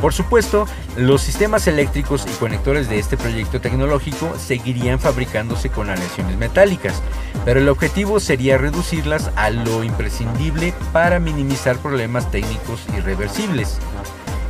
Por 0.00 0.12
supuesto, 0.12 0.66
los 0.96 1.22
sistemas 1.22 1.68
eléctricos 1.68 2.26
y 2.26 2.36
conectores 2.40 2.88
de 2.88 2.98
este 2.98 3.16
proyecto 3.16 3.60
tecnológico 3.60 4.34
seguirían 4.36 4.98
fabricándose 4.98 5.68
con 5.68 5.88
aleaciones 5.88 6.36
metálicas, 6.36 7.00
pero 7.44 7.60
el 7.60 7.68
objetivo 7.68 8.18
sería 8.18 8.58
reducirlas 8.58 9.30
a 9.36 9.50
lo 9.50 9.84
imprescindible 9.84 10.74
para 10.92 11.20
minimizar 11.20 11.78
problemas 11.78 12.28
técnicos 12.32 12.80
irreversibles. 12.98 13.78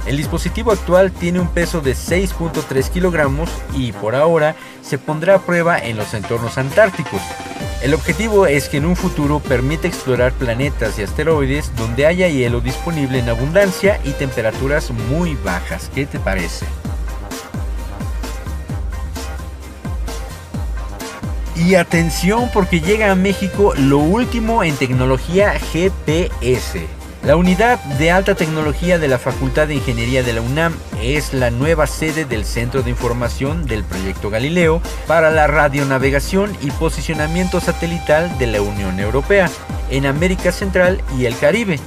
El 0.06 0.16
dispositivo 0.16 0.72
actual 0.72 1.12
tiene 1.12 1.40
un 1.40 1.48
peso 1.48 1.80
de 1.80 1.92
6.3 1.92 2.88
kilogramos 2.90 3.50
y 3.74 3.92
por 3.92 4.14
ahora 4.14 4.56
se 4.82 4.98
pondrá 4.98 5.36
a 5.36 5.38
prueba 5.40 5.78
en 5.78 5.96
los 5.96 6.14
entornos 6.14 6.58
antárticos. 6.58 7.20
El 7.82 7.94
objetivo 7.94 8.46
es 8.46 8.68
que 8.68 8.78
en 8.78 8.86
un 8.86 8.96
futuro 8.96 9.40
permita 9.40 9.88
explorar 9.88 10.32
planetas 10.32 10.98
y 10.98 11.02
asteroides 11.02 11.74
donde 11.76 12.06
haya 12.06 12.28
hielo 12.28 12.60
disponible 12.60 13.18
en 13.18 13.28
abundancia 13.28 14.00
y 14.04 14.10
temperaturas 14.12 14.90
muy 14.90 15.34
bajas. 15.36 15.90
¿Qué 15.94 16.06
te 16.06 16.18
parece? 16.18 16.66
Y 21.56 21.74
atención 21.74 22.50
porque 22.52 22.80
llega 22.80 23.10
a 23.12 23.14
México 23.14 23.74
lo 23.76 23.98
último 23.98 24.64
en 24.64 24.74
tecnología 24.76 25.58
GPS. 25.72 26.99
La 27.24 27.36
unidad 27.36 27.78
de 27.98 28.10
alta 28.10 28.34
tecnología 28.34 28.98
de 28.98 29.06
la 29.06 29.18
Facultad 29.18 29.68
de 29.68 29.74
Ingeniería 29.74 30.22
de 30.22 30.32
la 30.32 30.40
UNAM 30.40 30.74
es 31.02 31.34
la 31.34 31.50
nueva 31.50 31.86
sede 31.86 32.24
del 32.24 32.46
Centro 32.46 32.82
de 32.82 32.90
Información 32.90 33.66
del 33.66 33.84
Proyecto 33.84 34.30
Galileo 34.30 34.80
para 35.06 35.30
la 35.30 35.46
radionavegación 35.46 36.56
y 36.62 36.70
posicionamiento 36.70 37.60
satelital 37.60 38.38
de 38.38 38.46
la 38.46 38.62
Unión 38.62 38.98
Europea 38.98 39.50
en 39.90 40.06
América 40.06 40.50
Central 40.50 41.02
y 41.18 41.26
el 41.26 41.36
Caribe. 41.36 41.78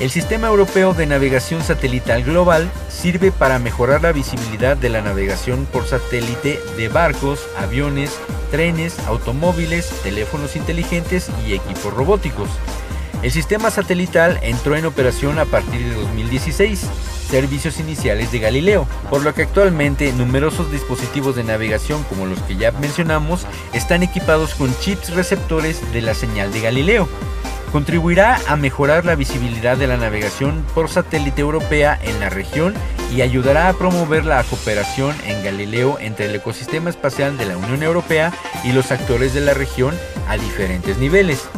El 0.00 0.08
Sistema 0.08 0.48
Europeo 0.48 0.94
de 0.94 1.06
Navegación 1.06 1.62
Satelital 1.62 2.24
Global 2.24 2.70
sirve 2.88 3.30
para 3.30 3.58
mejorar 3.58 4.00
la 4.02 4.12
visibilidad 4.12 4.74
de 4.74 4.88
la 4.88 5.02
navegación 5.02 5.66
por 5.66 5.86
satélite 5.86 6.58
de 6.78 6.88
barcos, 6.88 7.40
aviones, 7.58 8.18
trenes, 8.50 8.98
automóviles, 9.00 9.90
teléfonos 10.02 10.56
inteligentes 10.56 11.30
y 11.46 11.52
equipos 11.52 11.92
robóticos. 11.92 12.48
El 13.22 13.30
sistema 13.30 13.70
satelital 13.70 14.40
entró 14.42 14.74
en 14.74 14.84
operación 14.84 15.38
a 15.38 15.44
partir 15.44 15.80
de 15.80 15.94
2016. 15.94 16.86
servicios 17.30 17.80
iniciales 17.80 18.30
de 18.30 18.40
Galileo, 18.40 18.86
por 19.08 19.22
lo 19.22 19.32
que 19.32 19.42
actualmente 19.42 20.12
numerosos 20.12 20.70
dispositivos 20.70 21.34
de 21.34 21.44
navegación 21.44 22.02
como 22.02 22.26
los 22.26 22.38
que 22.42 22.56
ya 22.56 22.72
mencionamos 22.72 23.46
están 23.72 24.02
equipados 24.02 24.54
con 24.54 24.76
chips 24.80 25.14
receptores 25.14 25.80
de 25.94 26.02
la 26.02 26.12
señal 26.12 26.52
de 26.52 26.60
Galileo. 26.60 27.08
Contribuirá 27.72 28.38
a 28.48 28.56
mejorar 28.56 29.06
la 29.06 29.14
visibilidad 29.14 29.78
de 29.78 29.86
la 29.86 29.96
navegación 29.96 30.62
por 30.74 30.90
satélite 30.90 31.40
europea 31.40 31.98
en 32.02 32.20
la 32.20 32.28
región 32.28 32.74
y 33.16 33.22
ayudará 33.22 33.70
a 33.70 33.72
promover 33.72 34.26
la 34.26 34.44
cooperación 34.44 35.16
en 35.24 35.42
Galileo 35.42 35.96
entre 36.00 36.26
el 36.26 36.34
ecosistema 36.34 36.90
espacial 36.90 37.38
de 37.38 37.46
la 37.46 37.56
Unión 37.56 37.82
Europea 37.82 38.30
y 38.62 38.72
los 38.72 38.92
actores 38.92 39.32
de 39.32 39.40
la 39.40 39.54
región 39.54 39.94
a 40.28 40.36
diferentes 40.36 40.98
niveles. 40.98 41.48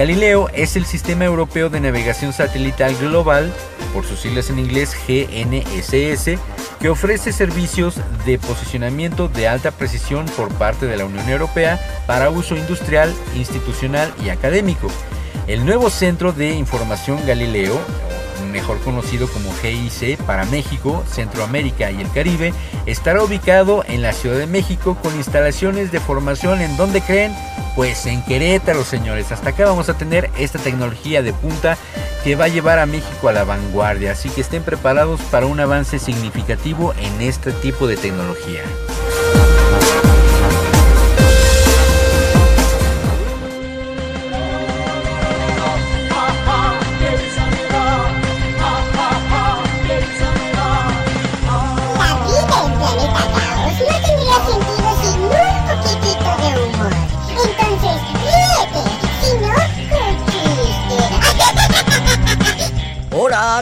Galileo 0.00 0.48
es 0.54 0.76
el 0.76 0.86
Sistema 0.86 1.26
Europeo 1.26 1.68
de 1.68 1.78
Navegación 1.78 2.32
Satelital 2.32 2.96
Global, 2.96 3.52
por 3.92 4.06
sus 4.06 4.20
siglas 4.20 4.48
en 4.48 4.58
inglés 4.58 4.96
GNSS, 5.06 6.38
que 6.80 6.88
ofrece 6.88 7.32
servicios 7.32 8.00
de 8.24 8.38
posicionamiento 8.38 9.28
de 9.28 9.46
alta 9.46 9.72
precisión 9.72 10.24
por 10.38 10.48
parte 10.54 10.86
de 10.86 10.96
la 10.96 11.04
Unión 11.04 11.28
Europea 11.28 11.78
para 12.06 12.30
uso 12.30 12.56
industrial, 12.56 13.14
institucional 13.36 14.10
y 14.24 14.30
académico. 14.30 14.88
El 15.46 15.66
nuevo 15.66 15.90
Centro 15.90 16.32
de 16.32 16.54
Información 16.54 17.18
Galileo, 17.26 17.78
mejor 18.50 18.80
conocido 18.80 19.28
como 19.28 19.52
GIC 19.52 20.16
para 20.22 20.46
México, 20.46 21.04
Centroamérica 21.12 21.90
y 21.90 22.00
el 22.00 22.10
Caribe, 22.10 22.54
estará 22.86 23.22
ubicado 23.22 23.84
en 23.86 24.00
la 24.00 24.14
Ciudad 24.14 24.38
de 24.38 24.46
México 24.46 24.96
con 25.02 25.14
instalaciones 25.16 25.92
de 25.92 26.00
formación 26.00 26.62
en 26.62 26.74
donde 26.78 27.02
creen, 27.02 27.34
pues 27.80 28.04
en 28.04 28.22
Querétaro, 28.22 28.84
señores. 28.84 29.32
Hasta 29.32 29.48
acá 29.48 29.64
vamos 29.64 29.88
a 29.88 29.96
tener 29.96 30.30
esta 30.36 30.58
tecnología 30.58 31.22
de 31.22 31.32
punta 31.32 31.78
que 32.22 32.36
va 32.36 32.44
a 32.44 32.48
llevar 32.48 32.78
a 32.78 32.84
México 32.84 33.30
a 33.30 33.32
la 33.32 33.44
vanguardia, 33.44 34.12
así 34.12 34.28
que 34.28 34.42
estén 34.42 34.62
preparados 34.62 35.18
para 35.30 35.46
un 35.46 35.58
avance 35.60 35.98
significativo 35.98 36.92
en 36.98 37.22
este 37.22 37.52
tipo 37.52 37.86
de 37.86 37.96
tecnología. 37.96 38.60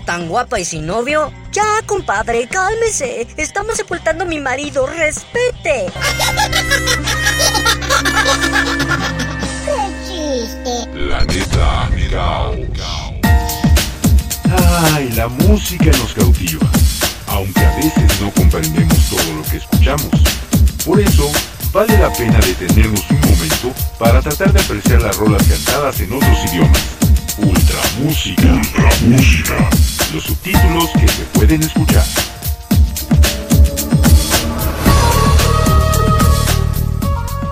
Tan 0.09 0.27
guapa 0.27 0.59
y 0.59 0.65
sin 0.65 0.87
novio. 0.87 1.31
Ya, 1.53 1.83
compadre, 1.85 2.49
cálmese. 2.49 3.27
Estamos 3.37 3.77
sepultando 3.77 4.25
a 4.25 4.27
mi 4.27 4.41
marido. 4.41 4.87
Respete. 4.87 5.93
¡Qué 9.67 9.77
chiste! 10.07 10.89
Planeta 10.95 11.91
Caos. 12.11 12.57
Ay, 14.95 15.13
la 15.15 15.29
música 15.29 15.91
nos 15.99 16.15
cautiva, 16.15 16.67
aunque 17.27 17.61
a 17.61 17.77
veces 17.77 18.21
no 18.23 18.33
comprendemos 18.33 19.11
todo 19.11 19.35
lo 19.35 19.43
que 19.43 19.59
escuchamos. 19.59 20.09
Por 20.87 21.01
eso, 21.01 21.31
vale 21.71 21.99
la 21.99 22.11
pena 22.15 22.39
detenernos 22.39 23.05
un 23.11 23.21
momento 23.21 23.75
para 23.99 24.23
tratar 24.23 24.55
de 24.55 24.61
apreciar 24.63 25.03
las 25.03 25.19
rolas 25.19 25.43
cantadas 25.43 26.01
en 26.01 26.15
otros 26.15 26.39
idiomas. 26.51 27.08
Ultra 27.39 27.81
música. 28.01 28.53
Ultra 28.53 28.91
música. 29.07 29.71
Los 30.13 30.25
subtítulos 30.25 30.91
que 30.99 31.09
se 31.09 31.23
pueden 31.33 31.63
escuchar. 31.63 32.05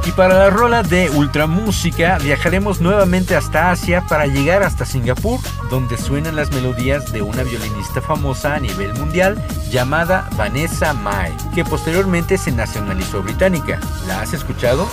Y 0.05 0.11
para 0.13 0.35
la 0.39 0.51
rola 0.51 0.83
de 0.83 1.11
Ultramúsica 1.11 2.19
viajaremos 2.19 2.81
nuevamente 2.81 3.37
hasta 3.37 3.71
Asia 3.71 4.05
para 4.09 4.27
llegar 4.27 4.63
hasta 4.63 4.85
Singapur, 4.87 5.41
donde 5.71 5.99
suenan 5.99 6.37
las 6.37 6.51
melodías 6.53 7.13
de 7.13 7.23
una 7.23 7.43
violinista 7.43 8.01
famosa 8.01 8.55
a 8.55 8.61
nivel 8.61 8.95
mundial 8.95 9.37
llamada 9.71 10.29
Vanessa 10.37 10.93
Mai, 10.95 11.33
que 11.55 11.65
posteriormente 11.65 12.39
se 12.39 12.53
nacionalizó 12.53 13.23
británica. 13.23 13.81
¿La 14.07 14.23
has 14.23 14.33
escuchado? 14.33 14.89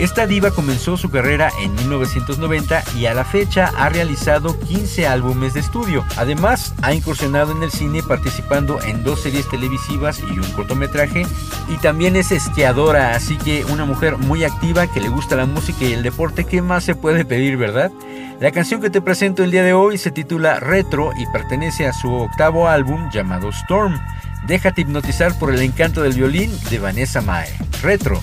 Esta 0.00 0.26
diva 0.26 0.50
comenzó 0.50 0.96
su 0.96 1.10
carrera 1.10 1.50
en 1.60 1.74
1990 1.74 2.84
y 2.96 3.04
a 3.04 3.12
la 3.12 3.22
fecha 3.22 3.70
ha 3.76 3.90
realizado 3.90 4.58
15 4.58 5.06
álbumes 5.06 5.52
de 5.52 5.60
estudio. 5.60 6.06
Además, 6.16 6.74
ha 6.80 6.94
incursionado 6.94 7.52
en 7.52 7.62
el 7.62 7.70
cine 7.70 8.02
participando 8.02 8.80
en 8.80 9.04
dos 9.04 9.20
series 9.20 9.46
televisivas 9.50 10.20
y 10.20 10.38
un 10.38 10.50
cortometraje. 10.52 11.26
Y 11.68 11.76
también 11.82 12.16
es 12.16 12.32
esquiadora, 12.32 13.14
así 13.14 13.36
que 13.36 13.66
una 13.66 13.84
mujer 13.84 14.16
muy 14.16 14.42
activa 14.42 14.86
que 14.86 15.02
le 15.02 15.10
gusta 15.10 15.36
la 15.36 15.44
música 15.44 15.84
y 15.84 15.92
el 15.92 16.02
deporte. 16.02 16.46
¿Qué 16.46 16.62
más 16.62 16.82
se 16.82 16.94
puede 16.94 17.26
pedir, 17.26 17.58
verdad? 17.58 17.92
La 18.40 18.52
canción 18.52 18.80
que 18.80 18.88
te 18.88 19.02
presento 19.02 19.44
el 19.44 19.50
día 19.50 19.64
de 19.64 19.74
hoy 19.74 19.98
se 19.98 20.10
titula 20.10 20.60
Retro 20.60 21.10
y 21.18 21.26
pertenece 21.30 21.86
a 21.86 21.92
su 21.92 22.10
octavo 22.10 22.68
álbum 22.68 23.10
llamado 23.12 23.50
Storm. 23.50 24.00
Déjate 24.46 24.80
hipnotizar 24.80 25.38
por 25.38 25.52
el 25.52 25.60
encanto 25.60 26.00
del 26.00 26.14
violín 26.14 26.50
de 26.70 26.78
Vanessa 26.78 27.20
Mae. 27.20 27.54
Retro. 27.82 28.22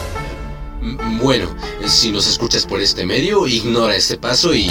Bueno, 1.21 1.47
si 1.85 2.11
nos 2.11 2.27
escuchas 2.27 2.65
por 2.65 2.81
este 2.81 3.05
medio, 3.05 3.45
ignora 3.45 3.95
este 3.95 4.17
paso 4.17 4.51
y... 4.55 4.67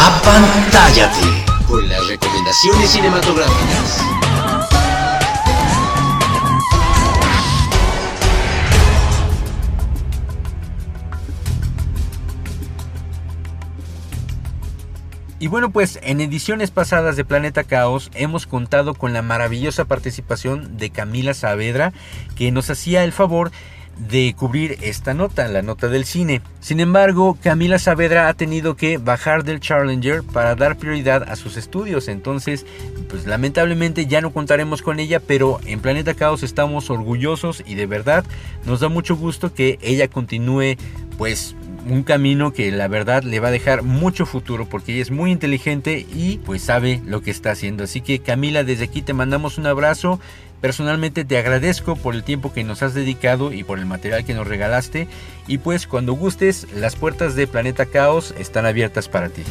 ¡Apantállate! 0.00 1.44
Con 1.68 1.86
las 1.86 2.06
recomendaciones 2.06 2.88
cinematográficas. 2.90 4.00
Y 15.38 15.48
bueno, 15.48 15.70
pues 15.70 15.98
en 16.02 16.22
ediciones 16.22 16.70
pasadas 16.70 17.16
de 17.16 17.26
Planeta 17.26 17.62
Caos 17.62 18.10
hemos 18.14 18.46
contado 18.46 18.94
con 18.94 19.12
la 19.12 19.20
maravillosa 19.20 19.84
participación 19.84 20.78
de 20.78 20.88
Camila 20.88 21.34
Saavedra, 21.34 21.92
que 22.36 22.50
nos 22.52 22.70
hacía 22.70 23.04
el 23.04 23.12
favor 23.12 23.50
de 23.50 23.75
cubrir 24.36 24.78
esta 24.82 25.14
nota, 25.14 25.48
la 25.48 25.62
nota 25.62 25.88
del 25.88 26.04
cine. 26.04 26.42
Sin 26.60 26.80
embargo, 26.80 27.38
Camila 27.42 27.78
Saavedra 27.78 28.28
ha 28.28 28.34
tenido 28.34 28.76
que 28.76 28.98
bajar 28.98 29.44
del 29.44 29.60
Challenger 29.60 30.22
para 30.22 30.54
dar 30.54 30.76
prioridad 30.76 31.22
a 31.28 31.36
sus 31.36 31.56
estudios. 31.56 32.08
Entonces, 32.08 32.66
pues 33.08 33.26
lamentablemente 33.26 34.06
ya 34.06 34.20
no 34.20 34.32
contaremos 34.32 34.82
con 34.82 35.00
ella, 35.00 35.20
pero 35.20 35.60
en 35.66 35.80
Planeta 35.80 36.14
Caos 36.14 36.42
estamos 36.42 36.90
orgullosos 36.90 37.62
y 37.66 37.74
de 37.74 37.86
verdad 37.86 38.24
nos 38.64 38.80
da 38.80 38.88
mucho 38.88 39.16
gusto 39.16 39.54
que 39.54 39.78
ella 39.82 40.08
continúe 40.08 40.76
pues 41.18 41.54
un 41.88 42.02
camino 42.02 42.52
que 42.52 42.70
la 42.72 42.88
verdad 42.88 43.22
le 43.22 43.40
va 43.40 43.48
a 43.48 43.52
dejar 43.52 43.82
mucho 43.82 44.26
futuro 44.26 44.66
porque 44.68 44.92
ella 44.92 45.02
es 45.02 45.10
muy 45.10 45.30
inteligente 45.30 46.04
y 46.12 46.38
pues 46.38 46.62
sabe 46.62 47.00
lo 47.06 47.22
que 47.22 47.30
está 47.30 47.52
haciendo. 47.52 47.84
Así 47.84 48.00
que 48.00 48.18
Camila, 48.18 48.64
desde 48.64 48.84
aquí 48.84 49.02
te 49.02 49.14
mandamos 49.14 49.58
un 49.58 49.66
abrazo. 49.66 50.20
Personalmente 50.66 51.24
te 51.24 51.38
agradezco 51.38 51.94
por 51.94 52.16
el 52.16 52.24
tiempo 52.24 52.52
que 52.52 52.64
nos 52.64 52.82
has 52.82 52.92
dedicado 52.92 53.52
y 53.52 53.62
por 53.62 53.78
el 53.78 53.86
material 53.86 54.24
que 54.24 54.34
nos 54.34 54.48
regalaste. 54.48 55.06
Y 55.46 55.58
pues 55.58 55.86
cuando 55.86 56.14
gustes, 56.14 56.66
las 56.74 56.96
puertas 56.96 57.36
de 57.36 57.46
Planeta 57.46 57.86
Caos 57.86 58.34
están 58.36 58.66
abiertas 58.66 59.08
para 59.08 59.28
ti. 59.28 59.44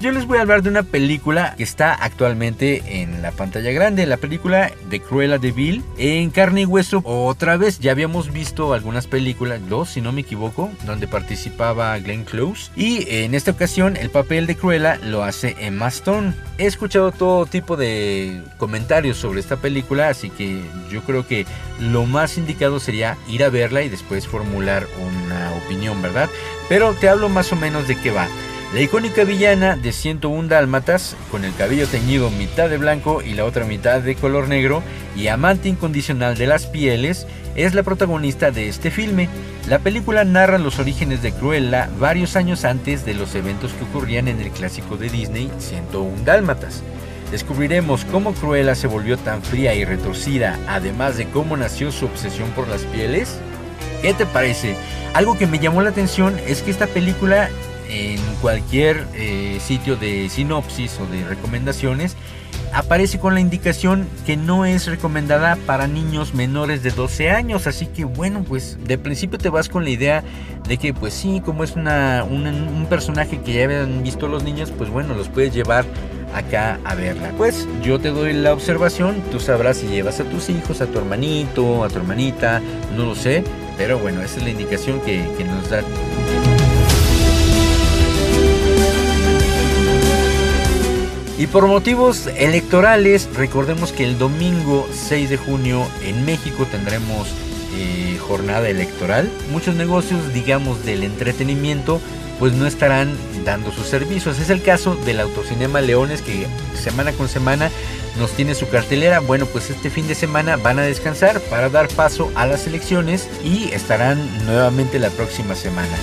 Yo 0.00 0.12
les 0.12 0.26
voy 0.26 0.38
a 0.38 0.40
hablar 0.40 0.62
de 0.62 0.70
una 0.70 0.82
película 0.82 1.54
que 1.58 1.62
está 1.62 1.92
actualmente 1.92 3.02
en 3.02 3.20
la 3.20 3.32
pantalla 3.32 3.70
grande, 3.70 4.06
la 4.06 4.16
película 4.16 4.72
de 4.88 4.98
Cruella 4.98 5.36
de 5.36 5.52
Vil 5.52 5.84
en 5.98 6.30
carne 6.30 6.62
y 6.62 6.64
hueso. 6.64 7.02
Otra 7.04 7.58
vez, 7.58 7.80
ya 7.80 7.92
habíamos 7.92 8.32
visto 8.32 8.72
algunas 8.72 9.06
películas, 9.06 9.60
dos 9.68 9.90
si 9.90 10.00
no 10.00 10.12
me 10.12 10.22
equivoco, 10.22 10.70
donde 10.86 11.06
participaba 11.06 11.98
Glenn 11.98 12.24
Close. 12.24 12.70
Y 12.76 13.04
en 13.10 13.34
esta 13.34 13.50
ocasión 13.50 13.98
el 13.98 14.08
papel 14.08 14.46
de 14.46 14.56
Cruella 14.56 14.96
lo 15.04 15.22
hace 15.22 15.54
Emma 15.60 15.88
Stone. 15.88 16.32
He 16.56 16.64
escuchado 16.64 17.12
todo 17.12 17.44
tipo 17.44 17.76
de 17.76 18.42
comentarios 18.56 19.18
sobre 19.18 19.40
esta 19.40 19.58
película, 19.58 20.08
así 20.08 20.30
que 20.30 20.62
yo 20.90 21.02
creo 21.02 21.26
que 21.26 21.44
lo 21.78 22.06
más 22.06 22.38
indicado 22.38 22.80
sería 22.80 23.18
ir 23.28 23.44
a 23.44 23.50
verla 23.50 23.82
y 23.82 23.90
después 23.90 24.26
formular 24.26 24.86
una 24.98 25.52
opinión, 25.62 26.00
¿verdad? 26.00 26.30
Pero 26.70 26.94
te 26.94 27.10
hablo 27.10 27.28
más 27.28 27.52
o 27.52 27.56
menos 27.56 27.86
de 27.86 27.96
qué 27.96 28.10
va. 28.10 28.28
La 28.72 28.80
icónica 28.80 29.24
villana 29.24 29.74
de 29.74 29.90
101 29.90 30.46
dálmatas, 30.46 31.16
con 31.32 31.44
el 31.44 31.52
cabello 31.56 31.88
teñido 31.88 32.30
mitad 32.30 32.70
de 32.70 32.78
blanco 32.78 33.20
y 33.20 33.34
la 33.34 33.44
otra 33.44 33.64
mitad 33.64 34.00
de 34.00 34.14
color 34.14 34.46
negro, 34.46 34.80
y 35.16 35.26
amante 35.26 35.68
incondicional 35.68 36.36
de 36.38 36.46
las 36.46 36.66
pieles, 36.66 37.26
es 37.56 37.74
la 37.74 37.82
protagonista 37.82 38.52
de 38.52 38.68
este 38.68 38.92
filme. 38.92 39.28
La 39.68 39.80
película 39.80 40.22
narra 40.22 40.58
los 40.58 40.78
orígenes 40.78 41.20
de 41.20 41.32
Cruella 41.32 41.90
varios 41.98 42.36
años 42.36 42.64
antes 42.64 43.04
de 43.04 43.14
los 43.14 43.34
eventos 43.34 43.72
que 43.72 43.82
ocurrían 43.82 44.28
en 44.28 44.40
el 44.40 44.52
clásico 44.52 44.96
de 44.96 45.08
Disney 45.08 45.50
101 45.58 46.22
dálmatas. 46.24 46.84
Descubriremos 47.32 48.04
cómo 48.04 48.34
Cruella 48.34 48.76
se 48.76 48.86
volvió 48.86 49.18
tan 49.18 49.42
fría 49.42 49.74
y 49.74 49.84
retorcida, 49.84 50.56
además 50.68 51.16
de 51.16 51.26
cómo 51.26 51.56
nació 51.56 51.90
su 51.90 52.06
obsesión 52.06 52.48
por 52.50 52.68
las 52.68 52.82
pieles. 52.82 53.36
¿Qué 54.00 54.14
te 54.14 54.26
parece? 54.26 54.76
Algo 55.12 55.36
que 55.36 55.48
me 55.48 55.58
llamó 55.58 55.82
la 55.82 55.90
atención 55.90 56.36
es 56.46 56.62
que 56.62 56.70
esta 56.70 56.86
película 56.86 57.50
en 57.90 58.18
cualquier 58.40 59.06
eh, 59.14 59.58
sitio 59.60 59.96
de 59.96 60.28
sinopsis 60.28 60.98
o 61.00 61.06
de 61.06 61.24
recomendaciones 61.24 62.16
aparece 62.72 63.18
con 63.18 63.34
la 63.34 63.40
indicación 63.40 64.06
que 64.26 64.36
no 64.36 64.64
es 64.64 64.86
recomendada 64.86 65.56
para 65.66 65.86
niños 65.86 66.34
menores 66.34 66.82
de 66.82 66.90
12 66.90 67.30
años. 67.30 67.66
Así 67.66 67.86
que 67.86 68.04
bueno 68.04 68.44
pues 68.46 68.78
de 68.84 68.98
principio 68.98 69.38
te 69.38 69.48
vas 69.48 69.68
con 69.68 69.84
la 69.84 69.90
idea 69.90 70.24
de 70.68 70.76
que 70.76 70.94
pues 70.94 71.14
sí 71.14 71.42
como 71.44 71.64
es 71.64 71.74
una, 71.74 72.24
un, 72.24 72.86
personaje 72.88 73.40
que 73.40 73.52
ya 73.52 73.64
habían 73.64 74.02
visto 74.02 74.28
los 74.28 74.42
niños 74.42 74.72
pues 74.76 74.90
bueno 74.90 75.14
los 75.14 75.28
puedes 75.28 75.52
llevar 75.54 75.84
acá 76.34 76.78
a 76.84 76.94
verla. 76.94 77.32
Pues 77.36 77.66
yo 77.82 77.98
te 77.98 78.10
doy 78.10 78.32
la 78.32 78.52
observación 78.52 79.16
tú 79.32 79.40
sabrás 79.40 79.78
si 79.78 79.86
llevas 79.88 80.20
a 80.20 80.24
tus 80.24 80.48
hijos 80.48 80.80
a 80.80 80.86
tu 80.86 80.98
hermanito 80.98 81.84
a 81.84 81.88
tu 81.88 81.98
hermanita 81.98 82.60
no 82.96 83.06
lo 83.06 83.14
sé 83.14 83.42
pero 83.76 83.98
bueno 83.98 84.22
esa 84.22 84.38
es 84.38 84.44
la 84.44 84.50
indicación 84.50 85.00
que, 85.00 85.24
que 85.36 85.44
nos 85.44 85.70
da 85.70 85.82
Y 91.40 91.46
por 91.46 91.66
motivos 91.66 92.26
electorales, 92.36 93.26
recordemos 93.34 93.92
que 93.92 94.04
el 94.04 94.18
domingo 94.18 94.86
6 94.92 95.30
de 95.30 95.38
junio 95.38 95.86
en 96.04 96.26
México 96.26 96.66
tendremos 96.70 97.28
eh, 97.74 98.18
jornada 98.20 98.68
electoral. 98.68 99.30
Muchos 99.50 99.74
negocios, 99.74 100.34
digamos, 100.34 100.84
del 100.84 101.02
entretenimiento, 101.02 101.98
pues 102.38 102.52
no 102.52 102.66
estarán 102.66 103.16
dando 103.42 103.72
sus 103.72 103.86
servicios. 103.86 104.38
Es 104.38 104.50
el 104.50 104.60
caso 104.60 104.96
del 104.96 105.18
Autocinema 105.18 105.80
Leones 105.80 106.20
que 106.20 106.46
semana 106.74 107.12
con 107.12 107.26
semana 107.26 107.70
nos 108.18 108.32
tiene 108.32 108.54
su 108.54 108.68
cartelera. 108.68 109.20
Bueno, 109.20 109.46
pues 109.46 109.70
este 109.70 109.88
fin 109.88 110.06
de 110.08 110.14
semana 110.14 110.58
van 110.58 110.78
a 110.78 110.82
descansar 110.82 111.40
para 111.40 111.70
dar 111.70 111.88
paso 111.88 112.30
a 112.34 112.46
las 112.46 112.66
elecciones 112.66 113.30
y 113.42 113.70
estarán 113.72 114.44
nuevamente 114.44 114.98
la 114.98 115.08
próxima 115.08 115.54
semana. 115.54 115.96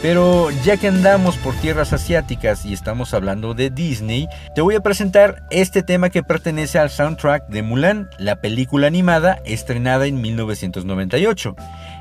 Pero 0.00 0.50
ya 0.64 0.76
que 0.76 0.86
andamos 0.86 1.36
por 1.38 1.54
tierras 1.56 1.92
asiáticas 1.92 2.64
y 2.64 2.72
estamos 2.72 3.14
hablando 3.14 3.54
de 3.54 3.68
Disney, 3.68 4.28
te 4.54 4.60
voy 4.60 4.76
a 4.76 4.80
presentar 4.80 5.42
este 5.50 5.82
tema 5.82 6.08
que 6.08 6.22
pertenece 6.22 6.78
al 6.78 6.90
soundtrack 6.90 7.48
de 7.48 7.62
Mulan, 7.62 8.08
la 8.16 8.36
película 8.36 8.86
animada 8.86 9.40
estrenada 9.44 10.06
en 10.06 10.20
1998. 10.20 11.56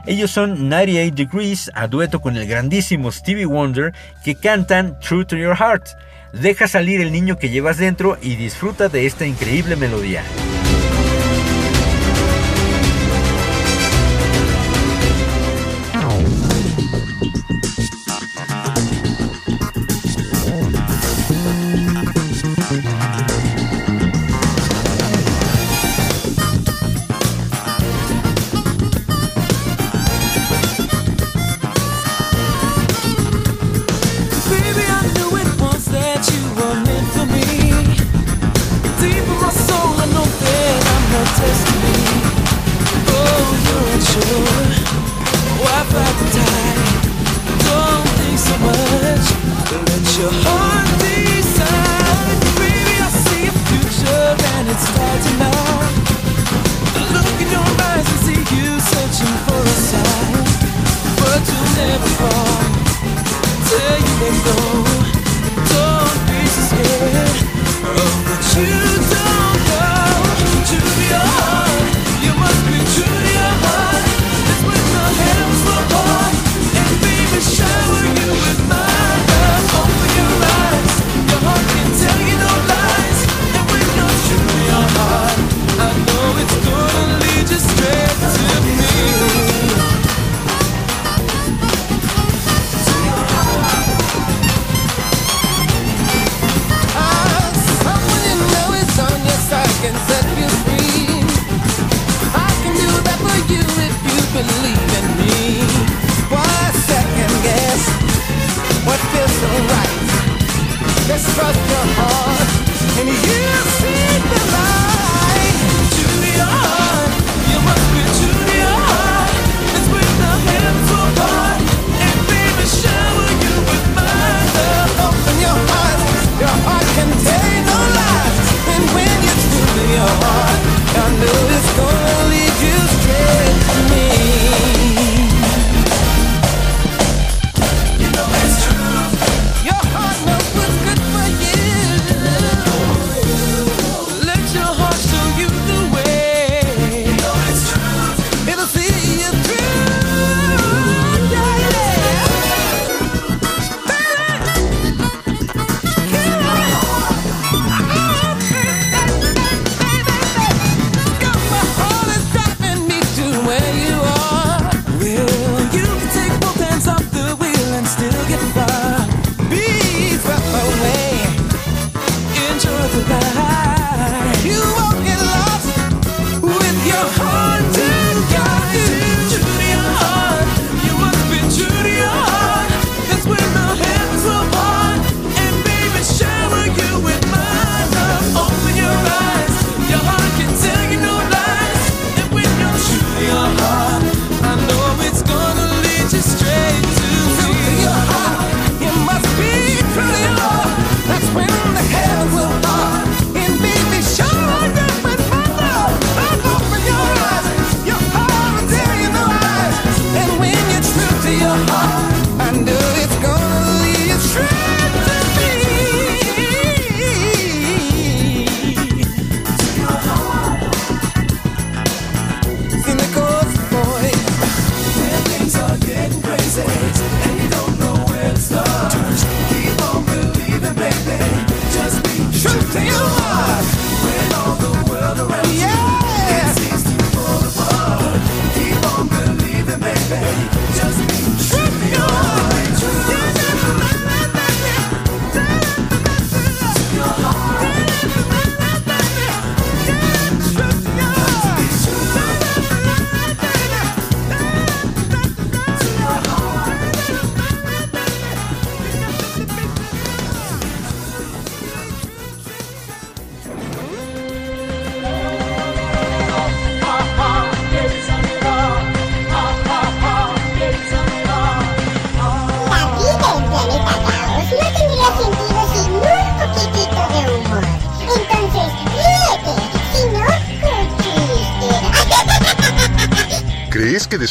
Ellos 0.05 0.29
son 0.29 0.69
98 0.69 1.15
Degrees 1.15 1.71
a 1.73 1.87
dueto 1.87 2.21
con 2.21 2.37
el 2.37 2.47
grandísimo 2.47 3.11
Stevie 3.11 3.45
Wonder 3.45 3.93
que 4.23 4.35
cantan 4.35 4.99
True 4.99 5.25
to 5.25 5.35
Your 5.35 5.55
Heart. 5.55 5.87
Deja 6.33 6.67
salir 6.67 7.01
el 7.01 7.11
niño 7.11 7.39
que 7.39 7.49
llevas 7.49 7.77
dentro 7.77 8.17
y 8.21 8.35
disfruta 8.35 8.89
de 8.89 9.07
esta 9.07 9.25
increíble 9.25 9.75
melodía. 9.75 10.21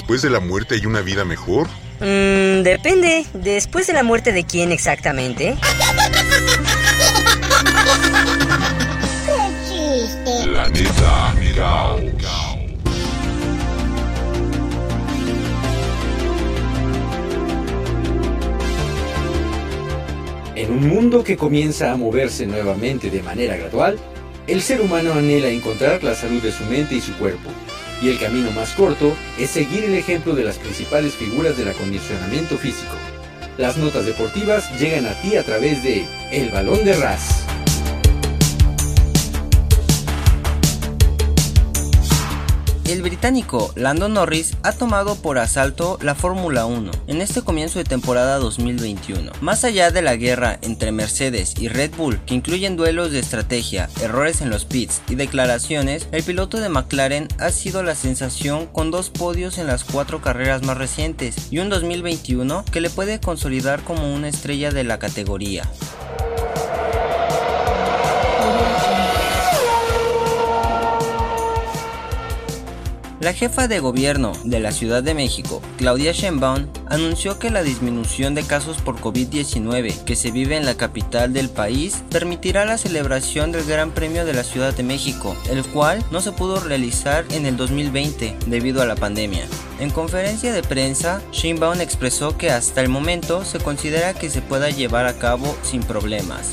Después 0.06 0.22
de 0.22 0.30
la 0.30 0.38
muerte 0.38 0.76
hay 0.76 0.86
una 0.86 1.00
vida 1.00 1.24
mejor? 1.24 1.66
Mmm, 1.98 2.62
depende. 2.62 3.26
¿Después 3.34 3.88
de 3.88 3.92
la 3.92 4.04
muerte 4.04 4.30
de 4.30 4.44
quién 4.44 4.70
exactamente? 4.70 5.56
Caos. 12.22 12.56
En 20.54 20.70
un 20.70 20.86
mundo 20.86 21.24
que 21.24 21.36
comienza 21.36 21.90
a 21.90 21.96
moverse 21.96 22.46
nuevamente 22.46 23.10
de 23.10 23.24
manera 23.24 23.56
gradual, 23.56 23.98
el 24.46 24.62
ser 24.62 24.80
humano 24.80 25.14
anhela 25.14 25.48
encontrar 25.48 26.04
la 26.04 26.14
salud 26.14 26.40
de 26.40 26.52
su 26.52 26.62
mente 26.66 26.94
y 26.94 27.00
su 27.00 27.12
cuerpo, 27.14 27.50
y 28.02 28.08
el 28.08 28.18
camino 28.18 28.50
más 28.50 28.72
corto 28.74 29.16
es 29.38 29.50
seguir 29.50 29.84
el 29.84 29.94
ejemplo 29.94 30.34
de 30.34 30.44
las 30.44 30.58
principales 30.58 31.14
figuras 31.14 31.56
del 31.56 31.68
acondicionamiento 31.68 32.58
físico. 32.58 32.94
Las 33.58 33.78
notas 33.78 34.04
deportivas 34.04 34.70
llegan 34.78 35.06
a 35.06 35.14
ti 35.22 35.36
a 35.36 35.42
través 35.42 35.82
de 35.82 36.04
El 36.30 36.50
Balón 36.50 36.84
de 36.84 36.94
Ras. 36.94 37.45
El 42.88 43.02
británico 43.02 43.72
Lando 43.74 44.08
Norris 44.08 44.52
ha 44.62 44.70
tomado 44.70 45.16
por 45.16 45.38
asalto 45.38 45.98
la 46.02 46.14
Fórmula 46.14 46.66
1 46.66 46.92
en 47.08 47.20
este 47.20 47.42
comienzo 47.42 47.80
de 47.80 47.84
temporada 47.84 48.38
2021. 48.38 49.32
Más 49.40 49.64
allá 49.64 49.90
de 49.90 50.02
la 50.02 50.14
guerra 50.14 50.60
entre 50.62 50.92
Mercedes 50.92 51.54
y 51.58 51.66
Red 51.66 51.96
Bull, 51.96 52.20
que 52.24 52.34
incluyen 52.34 52.76
duelos 52.76 53.10
de 53.10 53.18
estrategia, 53.18 53.90
errores 54.00 54.40
en 54.40 54.50
los 54.50 54.66
pits 54.66 55.02
y 55.08 55.16
declaraciones, 55.16 56.06
el 56.12 56.22
piloto 56.22 56.60
de 56.60 56.68
McLaren 56.68 57.26
ha 57.40 57.50
sido 57.50 57.82
la 57.82 57.96
sensación 57.96 58.66
con 58.66 58.92
dos 58.92 59.10
podios 59.10 59.58
en 59.58 59.66
las 59.66 59.82
cuatro 59.82 60.22
carreras 60.22 60.62
más 60.62 60.78
recientes 60.78 61.50
y 61.50 61.58
un 61.58 61.68
2021 61.68 62.64
que 62.70 62.80
le 62.80 62.90
puede 62.90 63.18
consolidar 63.18 63.82
como 63.82 64.14
una 64.14 64.28
estrella 64.28 64.70
de 64.70 64.84
la 64.84 65.00
categoría. 65.00 65.68
La 73.18 73.32
jefa 73.32 73.66
de 73.66 73.80
gobierno 73.80 74.32
de 74.44 74.60
la 74.60 74.72
Ciudad 74.72 75.02
de 75.02 75.14
México, 75.14 75.62
Claudia 75.78 76.12
Sheinbaum, 76.12 76.66
anunció 76.90 77.38
que 77.38 77.48
la 77.48 77.62
disminución 77.62 78.34
de 78.34 78.42
casos 78.42 78.76
por 78.82 79.00
COVID-19 79.00 80.04
que 80.04 80.16
se 80.16 80.30
vive 80.30 80.54
en 80.54 80.66
la 80.66 80.76
capital 80.76 81.32
del 81.32 81.48
país 81.48 82.04
permitirá 82.10 82.66
la 82.66 82.76
celebración 82.76 83.52
del 83.52 83.64
Gran 83.64 83.92
Premio 83.92 84.26
de 84.26 84.34
la 84.34 84.44
Ciudad 84.44 84.74
de 84.74 84.82
México, 84.82 85.34
el 85.48 85.64
cual 85.64 86.04
no 86.10 86.20
se 86.20 86.32
pudo 86.32 86.60
realizar 86.60 87.24
en 87.30 87.46
el 87.46 87.56
2020 87.56 88.36
debido 88.48 88.82
a 88.82 88.86
la 88.86 88.96
pandemia. 88.96 89.46
En 89.80 89.88
conferencia 89.88 90.52
de 90.52 90.62
prensa, 90.62 91.22
Sheinbaum 91.32 91.80
expresó 91.80 92.36
que 92.36 92.50
hasta 92.50 92.82
el 92.82 92.90
momento 92.90 93.46
se 93.46 93.60
considera 93.60 94.12
que 94.12 94.28
se 94.28 94.42
pueda 94.42 94.68
llevar 94.68 95.06
a 95.06 95.18
cabo 95.18 95.56
sin 95.62 95.82
problemas. 95.82 96.52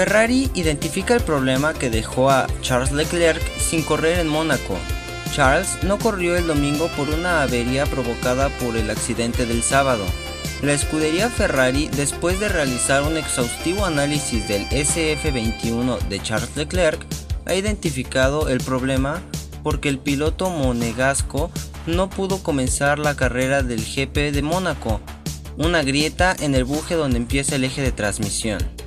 Ferrari 0.00 0.50
identifica 0.54 1.14
el 1.14 1.20
problema 1.20 1.74
que 1.74 1.90
dejó 1.90 2.30
a 2.30 2.46
Charles 2.62 2.90
Leclerc 2.90 3.42
sin 3.58 3.82
correr 3.82 4.18
en 4.18 4.28
Mónaco. 4.28 4.78
Charles 5.34 5.76
no 5.82 5.98
corrió 5.98 6.36
el 6.36 6.46
domingo 6.46 6.88
por 6.96 7.10
una 7.10 7.42
avería 7.42 7.84
provocada 7.84 8.48
por 8.60 8.78
el 8.78 8.88
accidente 8.88 9.44
del 9.44 9.62
sábado. 9.62 10.06
La 10.62 10.72
escudería 10.72 11.28
Ferrari, 11.28 11.88
después 11.88 12.40
de 12.40 12.48
realizar 12.48 13.02
un 13.02 13.18
exhaustivo 13.18 13.84
análisis 13.84 14.48
del 14.48 14.66
SF21 14.70 15.98
de 16.08 16.22
Charles 16.22 16.56
Leclerc, 16.56 17.04
ha 17.44 17.54
identificado 17.54 18.48
el 18.48 18.62
problema 18.62 19.20
porque 19.62 19.90
el 19.90 19.98
piloto 19.98 20.48
monegasco 20.48 21.50
no 21.86 22.08
pudo 22.08 22.42
comenzar 22.42 22.98
la 22.98 23.16
carrera 23.16 23.62
del 23.62 23.84
GP 23.84 24.32
de 24.32 24.40
Mónaco, 24.40 25.02
una 25.58 25.82
grieta 25.82 26.34
en 26.40 26.54
el 26.54 26.64
buje 26.64 26.94
donde 26.94 27.18
empieza 27.18 27.56
el 27.56 27.64
eje 27.64 27.82
de 27.82 27.92
transmisión. 27.92 28.79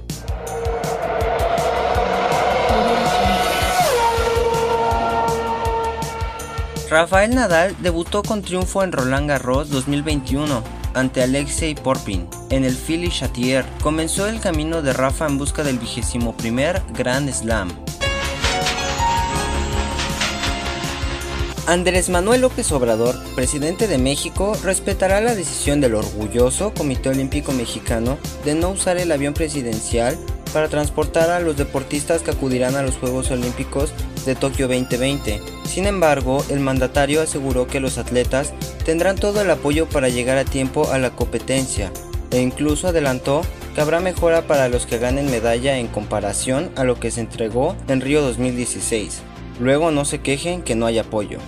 Rafael 6.94 7.34
Nadal 7.34 7.76
debutó 7.80 8.22
con 8.22 8.44
triunfo 8.44 8.84
en 8.84 8.92
Roland 8.92 9.28
Garros 9.28 9.72
2021 9.72 10.64
ante 10.94 11.24
Alexei 11.24 11.74
Porpin 11.74 12.28
en 12.52 12.66
el 12.66 12.76
Philly 12.76 13.10
Chatier. 13.10 13.66
Comenzó 13.82 14.28
el 14.28 14.40
camino 14.40 14.84
de 14.84 14.94
Rafa 14.94 15.26
en 15.26 15.40
busca 15.40 15.64
del 15.64 15.80
vigésimo 15.80 16.38
primer 16.38 16.84
Grand 16.96 17.34
Slam. 17.34 17.72
Andrés 21.66 22.10
Manuel 22.10 22.42
López 22.42 22.72
Obrador, 22.72 23.16
presidente 23.34 23.88
de 23.88 23.98
México, 23.98 24.56
respetará 24.64 25.20
la 25.20 25.34
decisión 25.34 25.82
del 25.82 25.96
orgulloso 25.96 26.76
Comité 26.76 27.10
Olímpico 27.10 27.54
Mexicano 27.54 28.20
de 28.46 28.54
no 28.54 28.70
usar 28.70 28.98
el 28.98 29.12
avión 29.12 29.34
presidencial 29.34 30.16
para 30.54 30.70
transportar 30.70 31.32
a 31.32 31.40
los 31.40 31.58
deportistas 31.58 32.22
que 32.22 32.32
acudirán 32.32 32.76
a 32.76 32.84
los 32.84 32.96
Juegos 32.96 33.32
Olímpicos 33.32 33.92
de 34.26 34.36
Tokio 34.36 34.68
2020. 34.68 35.42
Sin 35.66 35.88
embargo, 35.88 36.46
el 36.50 36.60
mandatario 36.60 37.22
aseguró 37.22 37.68
que 37.68 37.80
los 37.80 37.98
atletas 37.98 38.54
tendrán 38.86 39.18
todo 39.18 39.42
el 39.42 39.50
apoyo 39.50 39.90
para 39.90 40.10
llegar 40.10 40.38
a 40.38 40.46
tiempo 40.46 40.90
a 40.92 41.00
la 41.00 41.10
competencia 41.10 41.92
e 42.32 42.40
incluso 42.40 42.88
adelantó 42.88 43.42
que 43.74 43.82
habrá 43.82 44.00
mejora 44.00 44.44
para 44.44 44.70
los 44.70 44.86
que 44.86 45.00
ganen 45.00 45.30
medalla 45.30 45.78
en 45.78 45.88
comparación 45.88 46.72
a 46.76 46.84
lo 46.84 47.00
que 47.00 47.12
se 47.12 47.22
entregó 47.22 47.76
en 47.88 48.02
Río 48.02 48.22
2016. 48.22 49.22
Luego 49.60 49.92
no 49.92 50.06
se 50.06 50.22
quejen 50.22 50.62
que 50.62 50.76
no 50.76 50.86
hay 50.86 51.00
apoyo. 51.00 51.40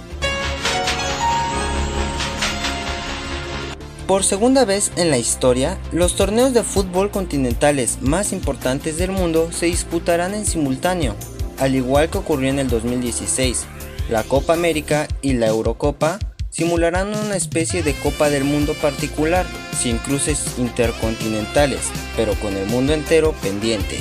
Por 4.07 4.23
segunda 4.23 4.65
vez 4.65 4.91
en 4.97 5.09
la 5.09 5.17
historia, 5.17 5.79
los 5.91 6.15
torneos 6.15 6.53
de 6.53 6.61
fútbol 6.61 7.09
continentales 7.09 8.03
más 8.03 8.33
importantes 8.33 8.97
del 8.97 9.09
mundo 9.09 9.51
se 9.51 9.65
disputarán 9.65 10.35
en 10.35 10.45
simultáneo, 10.45 11.15
al 11.57 11.73
igual 11.73 12.11
que 12.11 12.19
ocurrió 12.19 12.51
en 12.51 12.59
el 12.59 12.69
2016. 12.69 13.65
La 14.09 14.21
Copa 14.21 14.53
América 14.53 15.07
y 15.23 15.33
la 15.33 15.47
Eurocopa 15.47 16.19
simularán 16.51 17.15
una 17.15 17.35
especie 17.35 17.81
de 17.81 17.95
Copa 17.95 18.29
del 18.29 18.43
Mundo 18.43 18.75
particular, 18.75 19.47
sin 19.75 19.97
cruces 19.97 20.53
intercontinentales, 20.59 21.89
pero 22.15 22.35
con 22.35 22.55
el 22.55 22.67
mundo 22.67 22.93
entero 22.93 23.33
pendiente. 23.41 23.97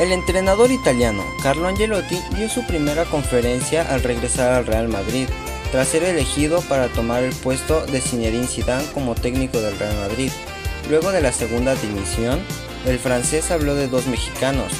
El 0.00 0.12
entrenador 0.12 0.70
italiano 0.70 1.22
Carlo 1.42 1.68
Angelotti 1.68 2.18
dio 2.34 2.48
su 2.48 2.66
primera 2.66 3.04
conferencia 3.04 3.82
al 3.82 4.02
regresar 4.02 4.54
al 4.54 4.64
Real 4.64 4.88
Madrid, 4.88 5.28
tras 5.72 5.88
ser 5.88 6.04
elegido 6.04 6.62
para 6.62 6.88
tomar 6.88 7.22
el 7.22 7.34
puesto 7.34 7.84
de 7.84 8.00
Zinedine 8.00 8.46
Zidane 8.46 8.86
como 8.94 9.14
técnico 9.14 9.60
del 9.60 9.78
Real 9.78 9.94
Madrid. 9.98 10.32
Luego 10.88 11.12
de 11.12 11.20
la 11.20 11.32
segunda 11.32 11.74
dimisión, 11.74 12.40
el 12.86 12.98
francés 12.98 13.50
habló 13.50 13.74
de 13.74 13.88
dos 13.88 14.06
mexicanos, 14.06 14.72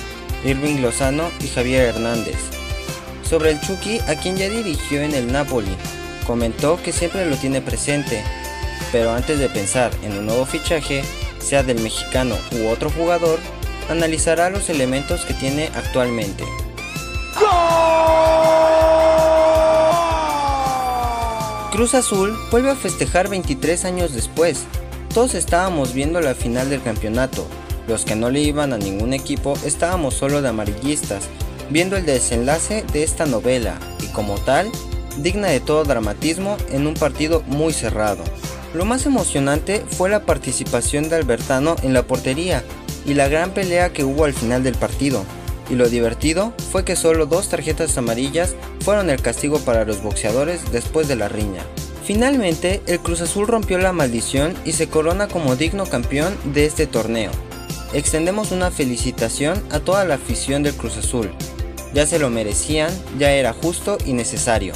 Irving 0.42 0.80
Lozano 0.80 1.30
y 1.44 1.48
Javier 1.48 1.88
Hernández. 1.88 2.38
Sobre 3.22 3.50
el 3.50 3.60
Chucky, 3.60 3.98
a 4.08 4.14
quien 4.14 4.38
ya 4.38 4.48
dirigió 4.48 5.02
en 5.02 5.14
el 5.14 5.30
Napoli, 5.30 5.76
comentó 6.26 6.82
que 6.82 6.92
siempre 6.92 7.26
lo 7.26 7.36
tiene 7.36 7.60
presente, 7.60 8.24
pero 8.90 9.12
antes 9.12 9.38
de 9.38 9.50
pensar 9.50 9.92
en 10.02 10.16
un 10.16 10.24
nuevo 10.24 10.46
fichaje, 10.46 11.02
sea 11.40 11.62
del 11.62 11.80
mexicano 11.82 12.36
u 12.52 12.68
otro 12.68 12.88
jugador, 12.88 13.38
analizará 13.88 14.50
los 14.50 14.68
elementos 14.68 15.24
que 15.24 15.34
tiene 15.34 15.70
actualmente. 15.74 16.44
Cruz 21.72 21.94
Azul 21.94 22.36
vuelve 22.50 22.70
a 22.70 22.76
festejar 22.76 23.28
23 23.28 23.84
años 23.84 24.12
después. 24.12 24.66
Todos 25.14 25.34
estábamos 25.34 25.94
viendo 25.94 26.20
la 26.20 26.34
final 26.34 26.68
del 26.68 26.82
campeonato. 26.82 27.46
Los 27.88 28.04
que 28.04 28.16
no 28.16 28.28
le 28.28 28.40
iban 28.40 28.72
a 28.72 28.78
ningún 28.78 29.14
equipo 29.14 29.54
estábamos 29.64 30.14
solo 30.14 30.42
de 30.42 30.48
amarillistas, 30.48 31.28
viendo 31.70 31.96
el 31.96 32.04
desenlace 32.04 32.84
de 32.92 33.02
esta 33.02 33.24
novela 33.24 33.78
y 34.02 34.08
como 34.08 34.34
tal, 34.34 34.70
digna 35.18 35.48
de 35.48 35.60
todo 35.60 35.84
dramatismo 35.84 36.56
en 36.70 36.86
un 36.86 36.94
partido 36.94 37.42
muy 37.46 37.72
cerrado. 37.72 38.24
Lo 38.74 38.84
más 38.84 39.06
emocionante 39.06 39.84
fue 39.88 40.10
la 40.10 40.24
participación 40.26 41.08
de 41.08 41.16
Albertano 41.16 41.76
en 41.82 41.92
la 41.92 42.02
portería 42.02 42.62
y 43.06 43.14
la 43.14 43.28
gran 43.28 43.52
pelea 43.52 43.92
que 43.92 44.04
hubo 44.04 44.24
al 44.24 44.34
final 44.34 44.62
del 44.62 44.74
partido. 44.74 45.24
Y 45.68 45.74
lo 45.74 45.88
divertido 45.88 46.52
fue 46.72 46.84
que 46.84 46.96
solo 46.96 47.26
dos 47.26 47.48
tarjetas 47.48 47.96
amarillas 47.96 48.54
fueron 48.80 49.08
el 49.08 49.22
castigo 49.22 49.60
para 49.60 49.84
los 49.84 50.02
boxeadores 50.02 50.72
después 50.72 51.06
de 51.08 51.16
la 51.16 51.28
riña. 51.28 51.62
Finalmente, 52.04 52.82
el 52.86 52.98
Cruz 52.98 53.20
Azul 53.20 53.46
rompió 53.46 53.78
la 53.78 53.92
maldición 53.92 54.54
y 54.64 54.72
se 54.72 54.88
corona 54.88 55.28
como 55.28 55.54
digno 55.54 55.86
campeón 55.86 56.36
de 56.44 56.66
este 56.66 56.86
torneo. 56.86 57.30
Extendemos 57.92 58.50
una 58.50 58.70
felicitación 58.70 59.62
a 59.70 59.80
toda 59.80 60.04
la 60.04 60.14
afición 60.14 60.62
del 60.62 60.74
Cruz 60.74 60.96
Azul. 60.96 61.30
Ya 61.94 62.06
se 62.06 62.18
lo 62.18 62.30
merecían, 62.30 62.90
ya 63.18 63.32
era 63.32 63.52
justo 63.52 63.98
y 64.04 64.12
necesario. 64.12 64.74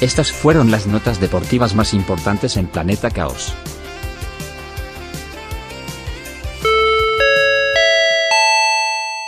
Estas 0.00 0.32
fueron 0.32 0.70
las 0.70 0.86
notas 0.86 1.20
deportivas 1.20 1.74
más 1.74 1.92
importantes 1.92 2.56
en 2.56 2.66
Planeta 2.66 3.10
Caos. 3.10 3.52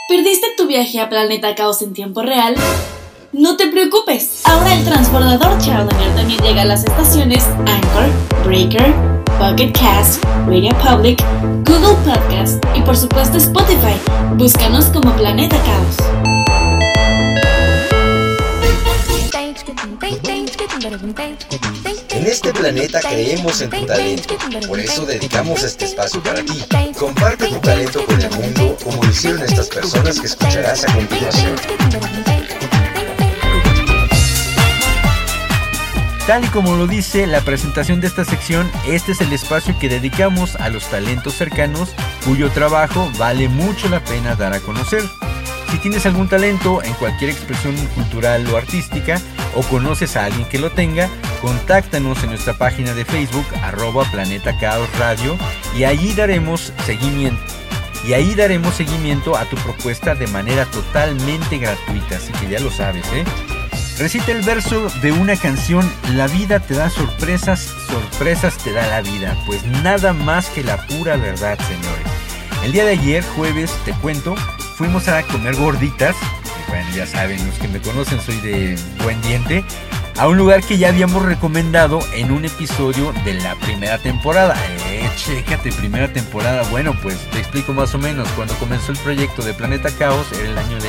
¿Perdiste 0.09 0.47
tu 0.57 0.67
viaje 0.67 0.99
a 1.01 1.11
Planeta 1.11 1.55
Caos 1.55 1.83
en 1.83 1.93
tiempo 1.93 2.23
real? 2.23 2.55
No 3.33 3.57
te 3.59 3.67
preocupes, 3.67 4.41
ahora 4.45 4.75
el 4.75 4.85
transbordador 4.85 5.59
Challenger 5.59 6.15
también 6.15 6.41
llega 6.41 6.63
a 6.63 6.67
las 6.67 6.85
estaciones 6.85 7.45
Anchor, 7.67 8.11
Breaker, 8.45 8.95
Pocket 9.39 9.73
Cast, 9.73 10.25
Radio 10.47 10.71
Public, 10.79 11.23
Google 11.67 11.97
Podcast 12.05 12.65
y 12.75 12.81
por 12.81 12.97
supuesto 12.97 13.37
Spotify. 13.37 13.97
Búscanos 14.37 14.87
como 14.87 15.15
Planeta 15.17 15.57
Caos. 15.65 16.52
En 21.15 22.27
este 22.27 22.55
planeta 22.55 23.01
creemos 23.01 23.61
en 23.61 23.69
tu 23.69 23.85
talento, 23.85 24.35
por 24.67 24.81
eso 24.81 25.05
dedicamos 25.05 25.63
este 25.63 25.85
espacio 25.85 26.23
para 26.23 26.43
ti. 26.43 26.65
Comparte 26.99 27.49
tu 27.49 27.59
talento 27.59 28.05
con 28.07 28.19
el 28.19 28.31
mundo 28.31 28.79
como 28.83 29.03
lo 29.03 29.11
hicieron 29.11 29.43
estas 29.43 29.69
personas 29.69 30.19
que 30.19 30.27
escucharás 30.27 30.85
a 30.89 30.95
continuación. 30.95 31.57
Tal 36.27 36.45
y 36.45 36.49
como 36.49 36.77
lo 36.77 36.87
dice 36.87 37.27
la 37.27 37.43
presentación 37.43 38.01
de 38.01 38.07
esta 38.07 38.25
sección, 38.25 38.71
este 38.87 39.13
es 39.13 39.21
el 39.21 39.33
espacio 39.35 39.79
que 39.79 39.91
dedicamos 39.91 40.57
a 40.57 40.71
los 40.71 40.89
talentos 40.89 41.35
cercanos 41.35 41.91
cuyo 42.25 42.51
trabajo 42.53 43.11
vale 43.19 43.49
mucho 43.49 43.89
la 43.91 44.03
pena 44.03 44.35
dar 44.35 44.55
a 44.55 44.61
conocer. 44.61 45.03
Si 45.71 45.79
tienes 45.79 46.07
algún 46.07 46.29
talento 46.29 46.83
en 46.83 46.95
cualquier 46.95 47.31
expresión 47.31 47.75
cultural 47.89 48.47
o 48.49 48.57
artística 48.57 49.21
o 49.55 49.63
conoces 49.63 50.17
a 50.17 50.25
alguien 50.25 50.49
que 50.49 50.59
lo 50.59 50.71
tenga, 50.71 51.09
contáctanos 51.41 52.23
en 52.23 52.31
nuestra 52.31 52.55
página 52.55 52.95
de 52.95 53.05
Facebook 53.05 53.47
arroba 53.63 54.05
Planeta 54.11 54.59
Caos 54.59 54.89
Radio 54.99 55.37
y 55.77 55.85
allí 55.85 56.13
daremos 56.15 56.73
seguimiento. 56.85 57.43
Y 58.07 58.15
ahí 58.15 58.35
daremos 58.35 58.75
seguimiento 58.75 59.37
a 59.37 59.45
tu 59.45 59.57
propuesta 59.57 60.15
de 60.15 60.27
manera 60.27 60.65
totalmente 60.67 61.59
gratuita, 61.59 62.17
así 62.17 62.33
que 62.33 62.49
ya 62.49 62.59
lo 62.59 62.71
sabes, 62.71 63.07
¿eh? 63.13 63.25
Recita 63.99 64.33
el 64.33 64.43
verso 64.43 64.89
de 65.03 65.13
una 65.13 65.37
canción, 65.37 65.89
la 66.15 66.27
vida 66.27 66.59
te 66.59 66.75
da 66.75 66.91
sorpresas, 66.91 67.61
sorpresas 67.89 68.57
te 68.59 68.73
da 68.73 68.87
la 68.89 69.03
vida, 69.03 69.37
pues 69.47 69.65
nada 69.65 70.13
más 70.13 70.49
que 70.49 70.65
la 70.65 70.85
pura 70.87 71.17
verdad, 71.17 71.59
señores. 71.61 72.07
El 72.65 72.73
día 72.73 72.85
de 72.85 72.93
ayer, 72.93 73.25
jueves, 73.37 73.73
te 73.85 73.93
cuento, 73.93 74.35
fuimos 74.77 75.07
a 75.09 75.23
comer 75.25 75.55
gorditas, 75.57 76.17
bueno, 76.73 76.89
ya 76.95 77.07
saben, 77.07 77.47
los 77.47 77.59
que 77.59 77.69
me 77.69 77.81
conocen 77.81 78.19
soy 78.19 78.41
de 78.41 78.79
buen 79.05 79.21
diente, 79.21 79.63
a 80.17 80.27
un 80.27 80.39
lugar 80.39 80.63
que 80.63 80.79
ya 80.79 80.89
habíamos 80.89 81.23
recomendado 81.23 82.01
en 82.15 82.33
un 82.33 82.47
episodio 82.47 83.13
de 83.27 83.35
la 83.35 83.57
primera 83.57 83.99
temporada. 83.99 84.57
Eh, 84.89 85.07
chécate, 85.17 85.71
primera 85.73 86.11
temporada. 86.11 86.63
Bueno, 86.71 86.97
pues 87.03 87.19
te 87.31 87.41
explico 87.41 87.75
más 87.75 87.95
o 87.95 87.99
menos. 87.99 88.27
Cuando 88.31 88.55
comenzó 88.55 88.93
el 88.93 88.99
proyecto 88.99 89.43
de 89.43 89.53
Planeta 89.53 89.91
Caos 89.91 90.33
era 90.33 90.49
el 90.49 90.57
año 90.57 90.79
de 90.81 90.89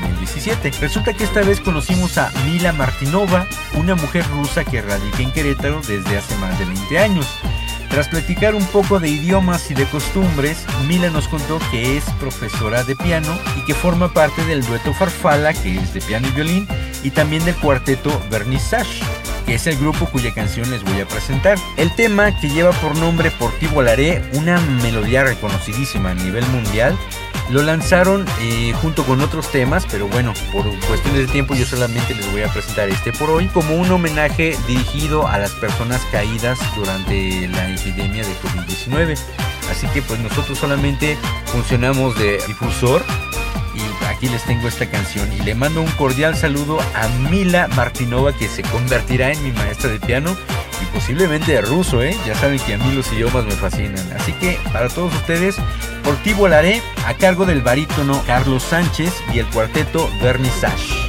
2017. 0.00 0.70
Resulta 0.80 1.12
que 1.12 1.24
esta 1.24 1.40
vez 1.40 1.58
conocimos 1.58 2.18
a 2.18 2.30
Mila 2.44 2.72
Martinova, 2.72 3.48
una 3.74 3.96
mujer 3.96 4.24
rusa 4.28 4.62
que 4.62 4.80
radica 4.80 5.22
en 5.22 5.32
Querétaro 5.32 5.80
desde 5.88 6.18
hace 6.18 6.36
más 6.36 6.56
de 6.56 6.66
20 6.66 6.98
años. 7.00 7.26
Tras 7.96 8.08
platicar 8.08 8.54
un 8.54 8.66
poco 8.66 9.00
de 9.00 9.08
idiomas 9.08 9.70
y 9.70 9.74
de 9.74 9.86
costumbres, 9.86 10.66
Mila 10.86 11.08
nos 11.08 11.28
contó 11.28 11.58
que 11.70 11.96
es 11.96 12.04
profesora 12.20 12.84
de 12.84 12.94
piano 12.94 13.38
y 13.56 13.64
que 13.64 13.72
forma 13.72 14.12
parte 14.12 14.44
del 14.44 14.62
dueto 14.66 14.92
Farfala, 14.92 15.54
que 15.54 15.78
es 15.78 15.94
de 15.94 16.02
piano 16.02 16.28
y 16.28 16.30
violín, 16.32 16.68
y 17.02 17.10
también 17.10 17.42
del 17.46 17.54
cuarteto 17.54 18.20
Vernissage, 18.30 19.00
que 19.46 19.54
es 19.54 19.66
el 19.66 19.78
grupo 19.78 20.04
cuya 20.10 20.34
canción 20.34 20.70
les 20.70 20.84
voy 20.84 21.00
a 21.00 21.08
presentar. 21.08 21.56
El 21.78 21.90
tema 21.94 22.38
que 22.38 22.50
lleva 22.50 22.72
por 22.72 22.94
nombre 22.98 23.30
Por 23.30 23.50
ti 23.52 23.66
volaré, 23.66 24.22
una 24.34 24.60
melodía 24.60 25.24
reconocidísima 25.24 26.10
a 26.10 26.14
nivel 26.14 26.44
mundial, 26.48 26.98
lo 27.50 27.62
lanzaron 27.62 28.24
eh, 28.40 28.72
junto 28.82 29.04
con 29.04 29.20
otros 29.20 29.50
temas, 29.50 29.86
pero 29.90 30.08
bueno, 30.08 30.34
por 30.52 30.64
cuestiones 30.86 31.26
de 31.26 31.26
tiempo 31.28 31.54
yo 31.54 31.64
solamente 31.64 32.14
les 32.14 32.30
voy 32.32 32.42
a 32.42 32.52
presentar 32.52 32.88
este 32.88 33.12
por 33.12 33.30
hoy 33.30 33.46
como 33.48 33.76
un 33.76 33.90
homenaje 33.90 34.56
dirigido 34.66 35.28
a 35.28 35.38
las 35.38 35.52
personas 35.52 36.02
caídas 36.10 36.58
durante 36.74 37.48
la 37.48 37.70
epidemia 37.70 38.24
de 38.24 38.32
COVID-19. 38.42 39.16
Así 39.70 39.86
que 39.88 40.02
pues 40.02 40.18
nosotros 40.20 40.58
solamente 40.58 41.16
funcionamos 41.46 42.18
de 42.18 42.38
difusor 42.46 43.04
y 43.74 44.04
aquí 44.06 44.28
les 44.28 44.42
tengo 44.44 44.68
esta 44.68 44.88
canción 44.90 45.32
y 45.32 45.40
le 45.40 45.54
mando 45.54 45.82
un 45.82 45.90
cordial 45.92 46.36
saludo 46.36 46.78
a 46.80 47.08
Mila 47.30 47.68
Martinova 47.68 48.32
que 48.32 48.48
se 48.48 48.62
convertirá 48.62 49.30
en 49.30 49.42
mi 49.42 49.52
maestra 49.52 49.90
de 49.90 50.00
piano 50.00 50.36
y 50.82 50.86
posiblemente 50.86 51.60
ruso, 51.60 52.02
¿eh? 52.02 52.16
Ya 52.26 52.34
saben 52.34 52.58
que 52.60 52.74
a 52.74 52.78
mí 52.78 52.92
los 52.92 53.12
idiomas 53.12 53.44
me 53.44 53.52
fascinan. 53.52 54.12
Así 54.12 54.32
que 54.32 54.58
para 54.72 54.88
todos 54.88 55.14
ustedes, 55.14 55.56
por 56.02 56.16
ti 56.16 56.32
volaré 56.32 56.82
a 57.06 57.14
cargo 57.14 57.46
del 57.46 57.62
barítono 57.62 58.22
Carlos 58.26 58.62
Sánchez 58.62 59.12
y 59.32 59.38
el 59.38 59.46
cuarteto 59.46 60.08
Vernissage. 60.22 60.92
Cuando 60.92 61.05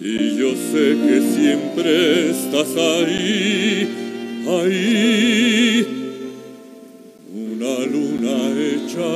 Y 0.00 0.36
yo 0.36 0.50
sé 0.50 0.96
que 1.06 1.20
siempre 1.36 2.30
estás 2.30 2.70
ahí, 2.76 3.88
ahí. 4.48 5.86
Una 7.32 7.74
luna 7.86 8.36
hecha 8.58 9.12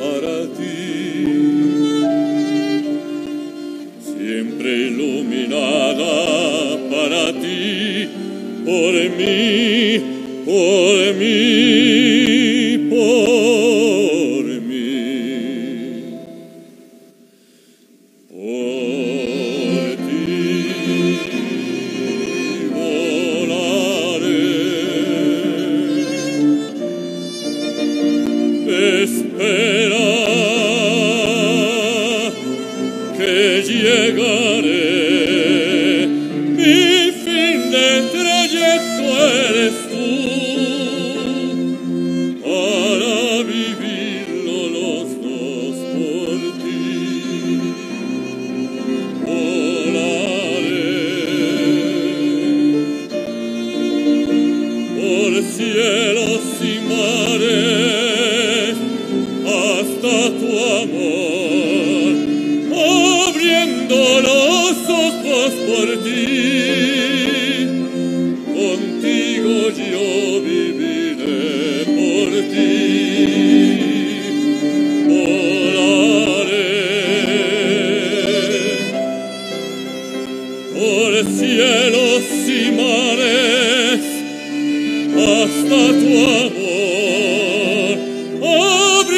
para 0.00 0.36
ti. 0.56 0.74
Siempre 4.02 4.68
iluminada 4.88 6.12
para 6.90 7.32
ti, 7.40 8.08
por 8.64 8.94
mí, 9.16 10.00
por 10.44 11.14
mí, 11.14 12.05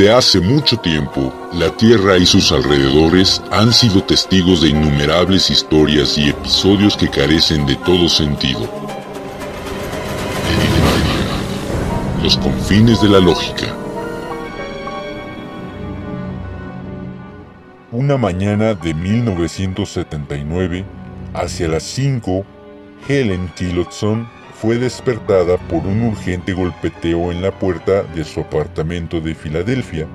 Desde 0.02 0.14
hace 0.14 0.40
mucho 0.40 0.76
tiempo, 0.78 1.32
la 1.52 1.70
Tierra 1.76 2.18
y 2.18 2.26
sus 2.26 2.50
alrededores 2.50 3.40
han 3.52 3.72
sido 3.72 4.02
testigos 4.02 4.62
de 4.62 4.70
innumerables 4.70 5.48
historias 5.48 6.18
y 6.18 6.28
episodios 6.28 6.96
que 6.96 7.08
carecen 7.08 7.64
de 7.66 7.76
todo 7.76 8.08
sentido. 8.08 8.68
Los 12.20 12.36
confines 12.36 13.00
de 13.00 13.10
la 13.10 13.20
lógica. 13.20 13.76
Una 17.92 18.16
mañana 18.16 18.74
de 18.74 18.94
1979, 18.94 20.84
hacia 21.32 21.68
las 21.68 21.84
5, 21.84 22.44
Helen 23.08 23.52
Tillotson 23.54 24.28
fue 24.62 24.78
despertada 24.78 25.56
por 25.56 25.84
un 25.84 26.04
urgente 26.04 26.52
golpeteo 26.52 27.32
en 27.32 27.42
la 27.42 27.50
puerta 27.50 28.04
de 28.14 28.22
su 28.22 28.42
apartamento 28.42 29.20
de 29.20 29.34
Filadelfia 29.34 30.06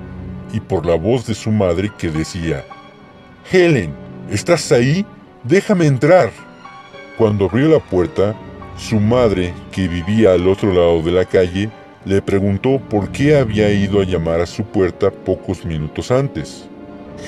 y 0.53 0.61
por 0.61 0.85
la 0.85 0.95
voz 0.95 1.27
de 1.27 1.35
su 1.35 1.51
madre 1.51 1.91
que 1.97 2.09
decía, 2.09 2.63
Helen, 3.51 3.93
¿estás 4.31 4.71
ahí? 4.71 5.05
Déjame 5.43 5.87
entrar. 5.87 6.31
Cuando 7.17 7.49
abrió 7.49 7.67
la 7.67 7.79
puerta, 7.79 8.37
su 8.77 9.01
madre, 9.01 9.53
que 9.69 9.89
vivía 9.89 10.31
al 10.31 10.47
otro 10.47 10.71
lado 10.71 11.01
de 11.01 11.11
la 11.11 11.25
calle, 11.25 11.69
le 12.05 12.21
preguntó 12.21 12.79
por 12.79 13.11
qué 13.11 13.35
había 13.35 13.69
ido 13.69 13.99
a 13.99 14.05
llamar 14.05 14.39
a 14.39 14.45
su 14.45 14.63
puerta 14.63 15.11
pocos 15.11 15.65
minutos 15.65 16.09
antes. 16.09 16.69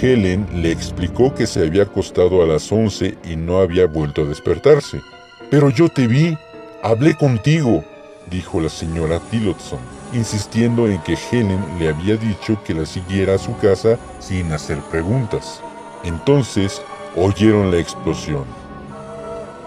Helen 0.02 0.48
le 0.56 0.72
explicó 0.72 1.36
que 1.36 1.48
se 1.48 1.68
había 1.68 1.84
acostado 1.84 2.42
a 2.42 2.48
las 2.48 2.72
11 2.72 3.18
y 3.30 3.36
no 3.36 3.60
había 3.60 3.88
vuelto 3.88 4.22
a 4.22 4.26
despertarse. 4.26 5.02
Pero 5.52 5.70
yo 5.70 5.90
te 5.90 6.08
vi, 6.08 6.38
hablé 6.82 7.16
contigo, 7.16 7.84
dijo 8.30 8.62
la 8.62 8.70
señora 8.70 9.20
Tillotson, 9.20 9.80
insistiendo 10.14 10.88
en 10.88 11.02
que 11.02 11.18
Helen 11.32 11.64
le 11.78 11.90
había 11.90 12.16
dicho 12.16 12.62
que 12.64 12.74
la 12.74 12.86
siguiera 12.86 13.36
a 13.36 13.38
su 13.38 13.56
casa 13.58 13.98
sin 14.20 14.52
hacer 14.52 14.80
preguntas. 14.92 15.62
Entonces 16.04 16.82
oyeron 17.16 17.72
la 17.72 17.78
explosión. 17.78 18.46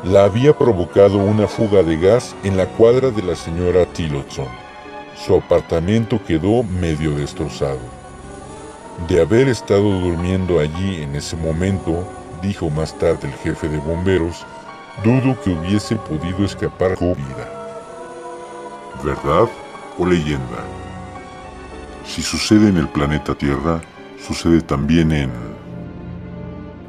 La 0.05 0.25
había 0.25 0.57
provocado 0.57 1.19
una 1.19 1.47
fuga 1.47 1.83
de 1.83 1.97
gas 1.97 2.35
en 2.43 2.57
la 2.57 2.67
cuadra 2.67 3.11
de 3.11 3.23
la 3.23 3.37
señora 3.37 3.87
Tillotson. 3.87 4.49
Su 5.15 5.37
apartamento 5.37 6.21
quedó 6.25 6.63
medio 6.63 7.13
destrozado. 7.13 7.79
De 9.09 9.21
haber 9.21 9.49
estado 9.49 10.01
durmiendo 10.01 10.59
allí 10.59 11.03
en 11.03 11.15
ese 11.15 11.37
momento, 11.37 12.07
dijo 12.43 12.71
más 12.71 12.99
tarde 12.99 13.29
el 13.29 13.35
jefe 13.35 13.69
de 13.69 13.79
bomberos, 13.79 14.45
dudo 15.05 15.41
que 15.43 15.51
hubiese 15.51 15.97
podido 15.97 16.45
escapar 16.45 16.97
con 16.97 17.15
vida. 17.15 17.49
¿Verdad 19.03 19.49
o 19.99 20.07
leyenda? 20.07 20.65
Si 22.07 22.23
sucede 22.23 22.69
en 22.69 22.77
el 22.77 22.89
planeta 22.89 23.35
Tierra, 23.35 23.81
sucede 24.27 24.61
también 24.61 25.13
en... 25.13 25.31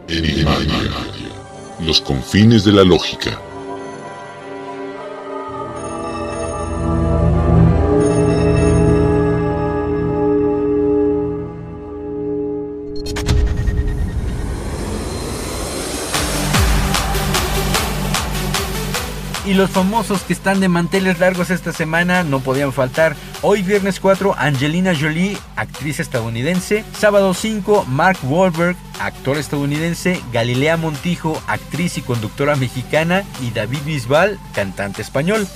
Enigmatia. 0.07 0.91
Los 1.79 2.01
confines 2.01 2.63
de 2.63 2.73
la 2.73 2.83
lógica. 2.83 3.39
Y 19.53 19.55
los 19.55 19.69
famosos 19.69 20.23
que 20.23 20.33
están 20.33 20.61
de 20.61 20.67
manteles 20.67 21.19
largos 21.19 21.51
esta 21.51 21.71
semana 21.73 22.23
no 22.23 22.39
podían 22.39 22.73
faltar. 22.73 23.15
Hoy 23.43 23.61
viernes 23.61 23.99
4, 23.99 24.33
Angelina 24.35 24.93
Jolie, 24.99 25.37
actriz 25.55 25.99
estadounidense. 25.99 26.83
Sábado 26.97 27.35
5, 27.35 27.85
Mark 27.85 28.17
Wahlberg, 28.23 28.75
actor 28.99 29.37
estadounidense. 29.37 30.19
Galilea 30.31 30.75
Montijo, 30.75 31.39
actriz 31.45 31.99
y 31.99 32.01
conductora 32.01 32.55
mexicana. 32.55 33.23
Y 33.43 33.51
David 33.51 33.81
Bisbal, 33.85 34.39
cantante 34.55 35.03
español. 35.03 35.47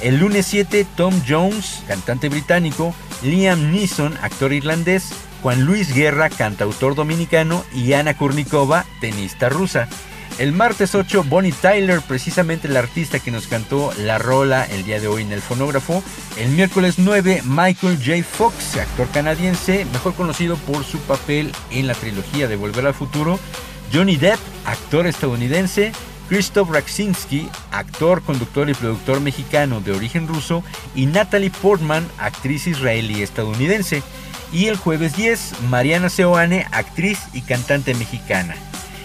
El 0.00 0.18
lunes 0.18 0.46
7, 0.46 0.84
Tom 0.96 1.14
Jones, 1.24 1.84
cantante 1.86 2.28
británico. 2.28 2.96
Liam 3.22 3.70
Neeson, 3.70 4.18
actor 4.22 4.52
irlandés. 4.52 5.12
Juan 5.40 5.64
Luis 5.66 5.94
Guerra, 5.94 6.30
cantautor 6.30 6.96
dominicano. 6.96 7.64
Y 7.72 7.92
Ana 7.92 8.14
Kurnikova, 8.14 8.86
tenista 9.00 9.48
rusa. 9.48 9.88
El 10.40 10.52
martes 10.52 10.94
8, 10.94 11.24
Bonnie 11.24 11.52
Tyler, 11.52 12.00
precisamente 12.00 12.66
el 12.66 12.78
artista 12.78 13.18
que 13.18 13.30
nos 13.30 13.46
cantó 13.46 13.92
la 13.98 14.16
rola 14.16 14.64
el 14.64 14.84
día 14.84 14.98
de 14.98 15.06
hoy 15.06 15.20
en 15.20 15.32
el 15.32 15.42
fonógrafo. 15.42 16.02
El 16.38 16.48
miércoles 16.52 16.94
9, 16.96 17.42
Michael 17.44 17.98
J. 17.98 18.24
Fox, 18.24 18.78
actor 18.78 19.06
canadiense, 19.08 19.84
mejor 19.92 20.14
conocido 20.14 20.56
por 20.56 20.82
su 20.82 20.96
papel 21.00 21.52
en 21.70 21.86
la 21.86 21.92
trilogía 21.92 22.48
de 22.48 22.56
Volver 22.56 22.86
al 22.86 22.94
Futuro. 22.94 23.38
Johnny 23.92 24.16
Depp, 24.16 24.38
actor 24.64 25.06
estadounidense. 25.06 25.92
Christoph 26.30 26.70
Raksinski, 26.70 27.50
actor, 27.70 28.22
conductor 28.22 28.70
y 28.70 28.72
productor 28.72 29.20
mexicano 29.20 29.82
de 29.82 29.92
origen 29.92 30.26
ruso. 30.26 30.64
Y 30.94 31.04
Natalie 31.04 31.50
Portman, 31.50 32.08
actriz 32.16 32.66
israelí 32.66 33.20
estadounidense. 33.20 34.02
Y 34.54 34.68
el 34.68 34.78
jueves 34.78 35.14
10, 35.16 35.60
Mariana 35.68 36.08
Seoane, 36.08 36.66
actriz 36.72 37.18
y 37.34 37.42
cantante 37.42 37.92
mexicana. 37.92 38.56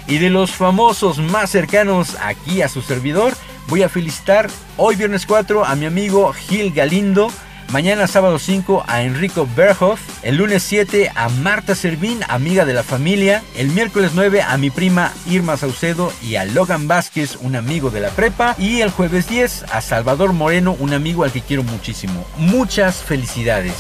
Y 0.08 0.20
de 0.20 0.30
los 0.30 0.52
famosos 0.52 1.18
más 1.18 1.50
cercanos 1.50 2.16
aquí 2.22 2.62
a 2.62 2.70
su 2.70 2.82
servidor, 2.82 3.34
voy 3.68 3.84
a 3.84 3.90
felicitar 3.90 4.50
hoy 4.78 4.96
viernes 4.96 5.26
4 5.26 5.66
a 5.66 5.76
mi 5.76 5.86
amigo 5.86 6.32
Gil 6.34 6.72
Galindo. 6.74 7.32
Mañana 7.72 8.06
sábado 8.06 8.38
5 8.38 8.84
a 8.88 9.02
Enrico 9.02 9.48
Berhoff. 9.56 10.00
El 10.22 10.38
lunes 10.38 10.62
7 10.62 11.12
a 11.16 11.30
Marta 11.30 11.74
Servín, 11.74 12.20
amiga 12.28 12.64
de 12.66 12.74
la 12.74 12.84
familia. 12.84 13.44
El 13.56 13.70
miércoles 13.70 14.12
9 14.14 14.44
a 14.44 14.56
mi 14.58 14.70
prima 14.70 15.12
Irma 15.26 15.58
Saucedo 15.58 16.14
y 16.22 16.36
a 16.36 16.46
Logan 16.46 16.88
Vázquez, 16.88 17.38
un 17.42 17.56
amigo 17.56 17.90
de 17.90 18.02
la 18.02 18.10
prepa. 18.10 18.56
Y 18.60 18.82
el 18.82 18.92
jueves 18.92 19.28
10 19.28 19.66
a 19.72 19.82
Salvador 19.82 20.34
Moreno, 20.34 20.76
un 20.80 20.94
amigo 20.94 21.24
al 21.24 21.32
que 21.32 21.42
quiero 21.42 21.64
muchísimo. 21.64 22.24
Muchas 22.38 22.98
felicidades. 22.98 23.74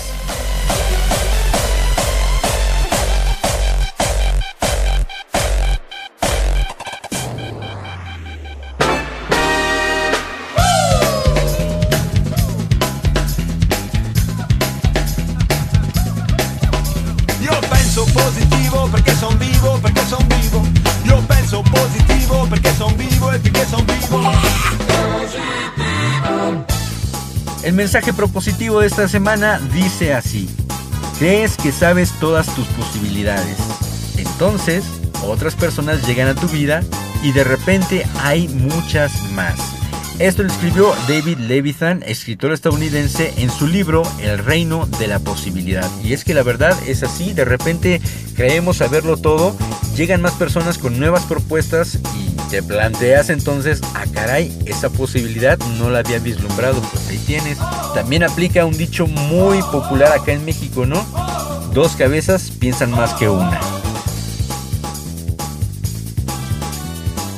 Mensaje 27.86 28.14
propositivo 28.14 28.80
de 28.80 28.88
esta 28.88 29.08
semana 29.08 29.60
dice 29.72 30.16
así. 30.16 30.50
Crees 31.20 31.56
que 31.56 31.72
sabes 31.72 32.10
todas 32.20 32.48
tus 32.56 32.66
posibilidades. 32.70 33.58
Entonces, 34.18 34.84
otras 35.24 35.54
personas 35.54 36.08
llegan 36.08 36.28
a 36.28 36.34
tu 36.34 36.48
vida 36.48 36.82
y 37.22 37.32
de 37.32 37.44
repente 37.44 38.04
hay 38.24 38.48
muchas 38.48 39.30
más. 39.34 39.54
Esto 40.18 40.42
lo 40.42 40.50
escribió 40.50 40.96
David 41.08 41.38
Levithan, 41.38 42.02
escritor 42.08 42.54
estadounidense, 42.54 43.32
en 43.38 43.52
su 43.52 43.68
libro 43.68 44.02
El 44.20 44.40
reino 44.40 44.88
de 44.98 45.08
la 45.08 45.20
posibilidad. 45.20 45.88
Y 46.04 46.14
es 46.14 46.24
que 46.24 46.34
la 46.34 46.42
verdad 46.42 46.76
es 46.88 47.04
así, 47.04 47.34
de 47.34 47.46
repente 47.46 48.02
creemos 48.36 48.78
saberlo 48.78 49.16
todo, 49.18 49.56
llegan 49.96 50.24
más 50.24 50.34
personas 50.34 50.80
con 50.80 50.98
nuevas 50.98 51.26
propuestas 51.26 52.00
y 52.18 52.35
te 52.56 52.64
planteas 52.64 53.30
entonces, 53.30 53.82
ah 53.95 54.06
caray, 54.14 54.49
esa 54.66 54.89
posibilidad 54.89 55.60
no 55.78 55.89
la 55.89 55.99
había 55.99 56.20
vislumbrado, 56.20 56.80
pues 56.80 57.10
ahí 57.10 57.18
tienes. 57.18 57.58
También 57.93 58.24
aplica 58.24 58.64
un 58.66 58.78
dicho 58.78 59.08
muy 59.08 59.62
popular 59.64 60.14
acá 60.14 60.32
en 60.32 60.45
México, 60.45 60.86
¿no? 60.86 61.06
Dos 61.74 61.97
cabezas 61.97 62.51
piensan 62.58 62.91
más 62.91 63.14
que 63.16 63.28
una. 63.28 63.60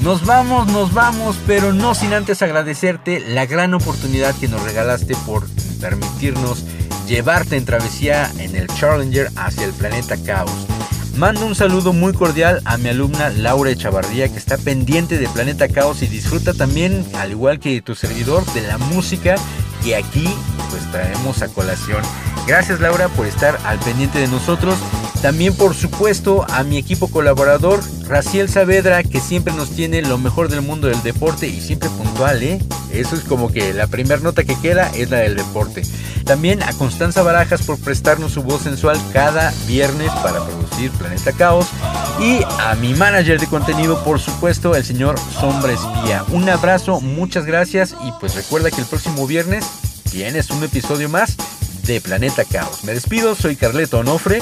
Nos 0.01 0.24
vamos, 0.24 0.68
nos 0.68 0.93
vamos, 0.93 1.36
pero 1.47 1.74
no 1.74 1.95
sin 1.95 2.13
antes 2.13 2.43
agradecerte 2.43 3.20
la 3.20 3.47
gran 3.47 3.74
oportunidad 3.74 4.36
que 4.36 4.47
nos 4.47 4.61
regalaste 4.61 5.15
por 5.26 5.47
permitirnos 5.82 6.63
llevarte 7.07 7.57
en 7.57 7.65
travesía 7.65 8.32
en 8.38 8.55
el 8.55 8.68
Challenger 8.68 9.32
hacia 9.36 9.65
el 9.65 9.74
planeta 9.74 10.15
Caos. 10.24 10.66
Mando 11.18 11.47
un 11.47 11.55
saludo 11.55 11.93
muy 11.93 12.13
cordial 12.13 12.61
a 12.63 12.78
mi 12.78 12.89
alumna 12.89 13.30
Laura 13.30 13.72
Echavarría 13.72 14.30
que 14.30 14.38
está 14.38 14.55
pendiente 14.55 15.18
de 15.18 15.28
Planeta 15.28 15.68
Caos 15.68 16.03
y 16.03 16.07
disfruta 16.07 16.53
también, 16.53 17.03
al 17.15 17.32
igual 17.32 17.59
que 17.59 17.82
tu 17.82 17.95
servidor, 17.95 18.45
de 18.53 18.61
la 18.61 18.78
música 18.78 19.36
que 19.84 19.95
aquí 19.95 20.30
pues 20.70 20.91
traemos 20.91 21.41
a 21.41 21.47
colación. 21.47 22.03
Gracias 22.45 22.80
Laura 22.82 23.09
por 23.09 23.26
estar 23.26 23.57
al 23.65 23.80
pendiente 23.80 24.20
de 24.20 24.28
nosotros. 24.28 24.78
También 25.28 25.53
por 25.53 25.75
supuesto 25.75 26.45
a 26.49 26.63
mi 26.63 26.78
equipo 26.78 27.09
colaborador, 27.09 27.82
Raciel 28.07 28.47
Saavedra, 28.47 29.03
que 29.03 29.19
siempre 29.19 29.53
nos 29.53 29.71
tiene 29.71 30.01
lo 30.01 30.17
mejor 30.17 30.47
del 30.47 30.61
mundo 30.61 30.88
del 30.88 31.03
deporte 31.03 31.47
y 31.47 31.59
siempre 31.59 31.89
puntual, 31.89 32.41
¿eh? 32.43 32.61
Eso 32.93 33.17
es 33.17 33.25
como 33.25 33.51
que 33.51 33.73
la 33.73 33.88
primera 33.88 34.21
nota 34.21 34.45
que 34.45 34.57
queda 34.61 34.89
es 34.95 35.09
la 35.09 35.17
del 35.17 35.36
deporte. 35.36 35.82
También 36.23 36.63
a 36.63 36.71
Constanza 36.71 37.23
Barajas 37.23 37.63
por 37.63 37.78
prestarnos 37.78 38.32
su 38.32 38.41
voz 38.41 38.61
sensual 38.61 38.97
cada 39.11 39.53
viernes 39.67 40.09
para 40.23 40.45
producir 40.45 40.91
Planeta 40.91 41.34
Caos. 41.34 41.67
Y 42.21 42.39
a 42.61 42.75
mi 42.75 42.93
manager 42.93 43.38
de 43.38 43.47
contenido, 43.47 44.01
por 44.05 44.21
supuesto, 44.21 44.78
el 44.78 44.86
señor 44.86 45.19
Sombra 45.38 45.73
Espía. 45.73 46.23
Un 46.30 46.47
abrazo, 46.47 47.01
muchas 47.01 47.45
gracias 47.45 47.95
y 48.01 48.13
pues 48.21 48.34
recuerda 48.36 48.71
que 48.71 48.80
el 48.80 48.88
próximo 48.88 49.28
viernes 49.28 49.65
tienes 50.09 50.49
un 50.51 50.63
episodio 50.63 51.09
más 51.09 51.36
de 51.86 51.99
Planeta 51.99 52.45
Caos. 52.45 52.86
Me 52.86 52.93
despido, 52.93 53.36
soy 53.36 53.57
Carleto 53.57 53.99
Onofre. 53.99 54.41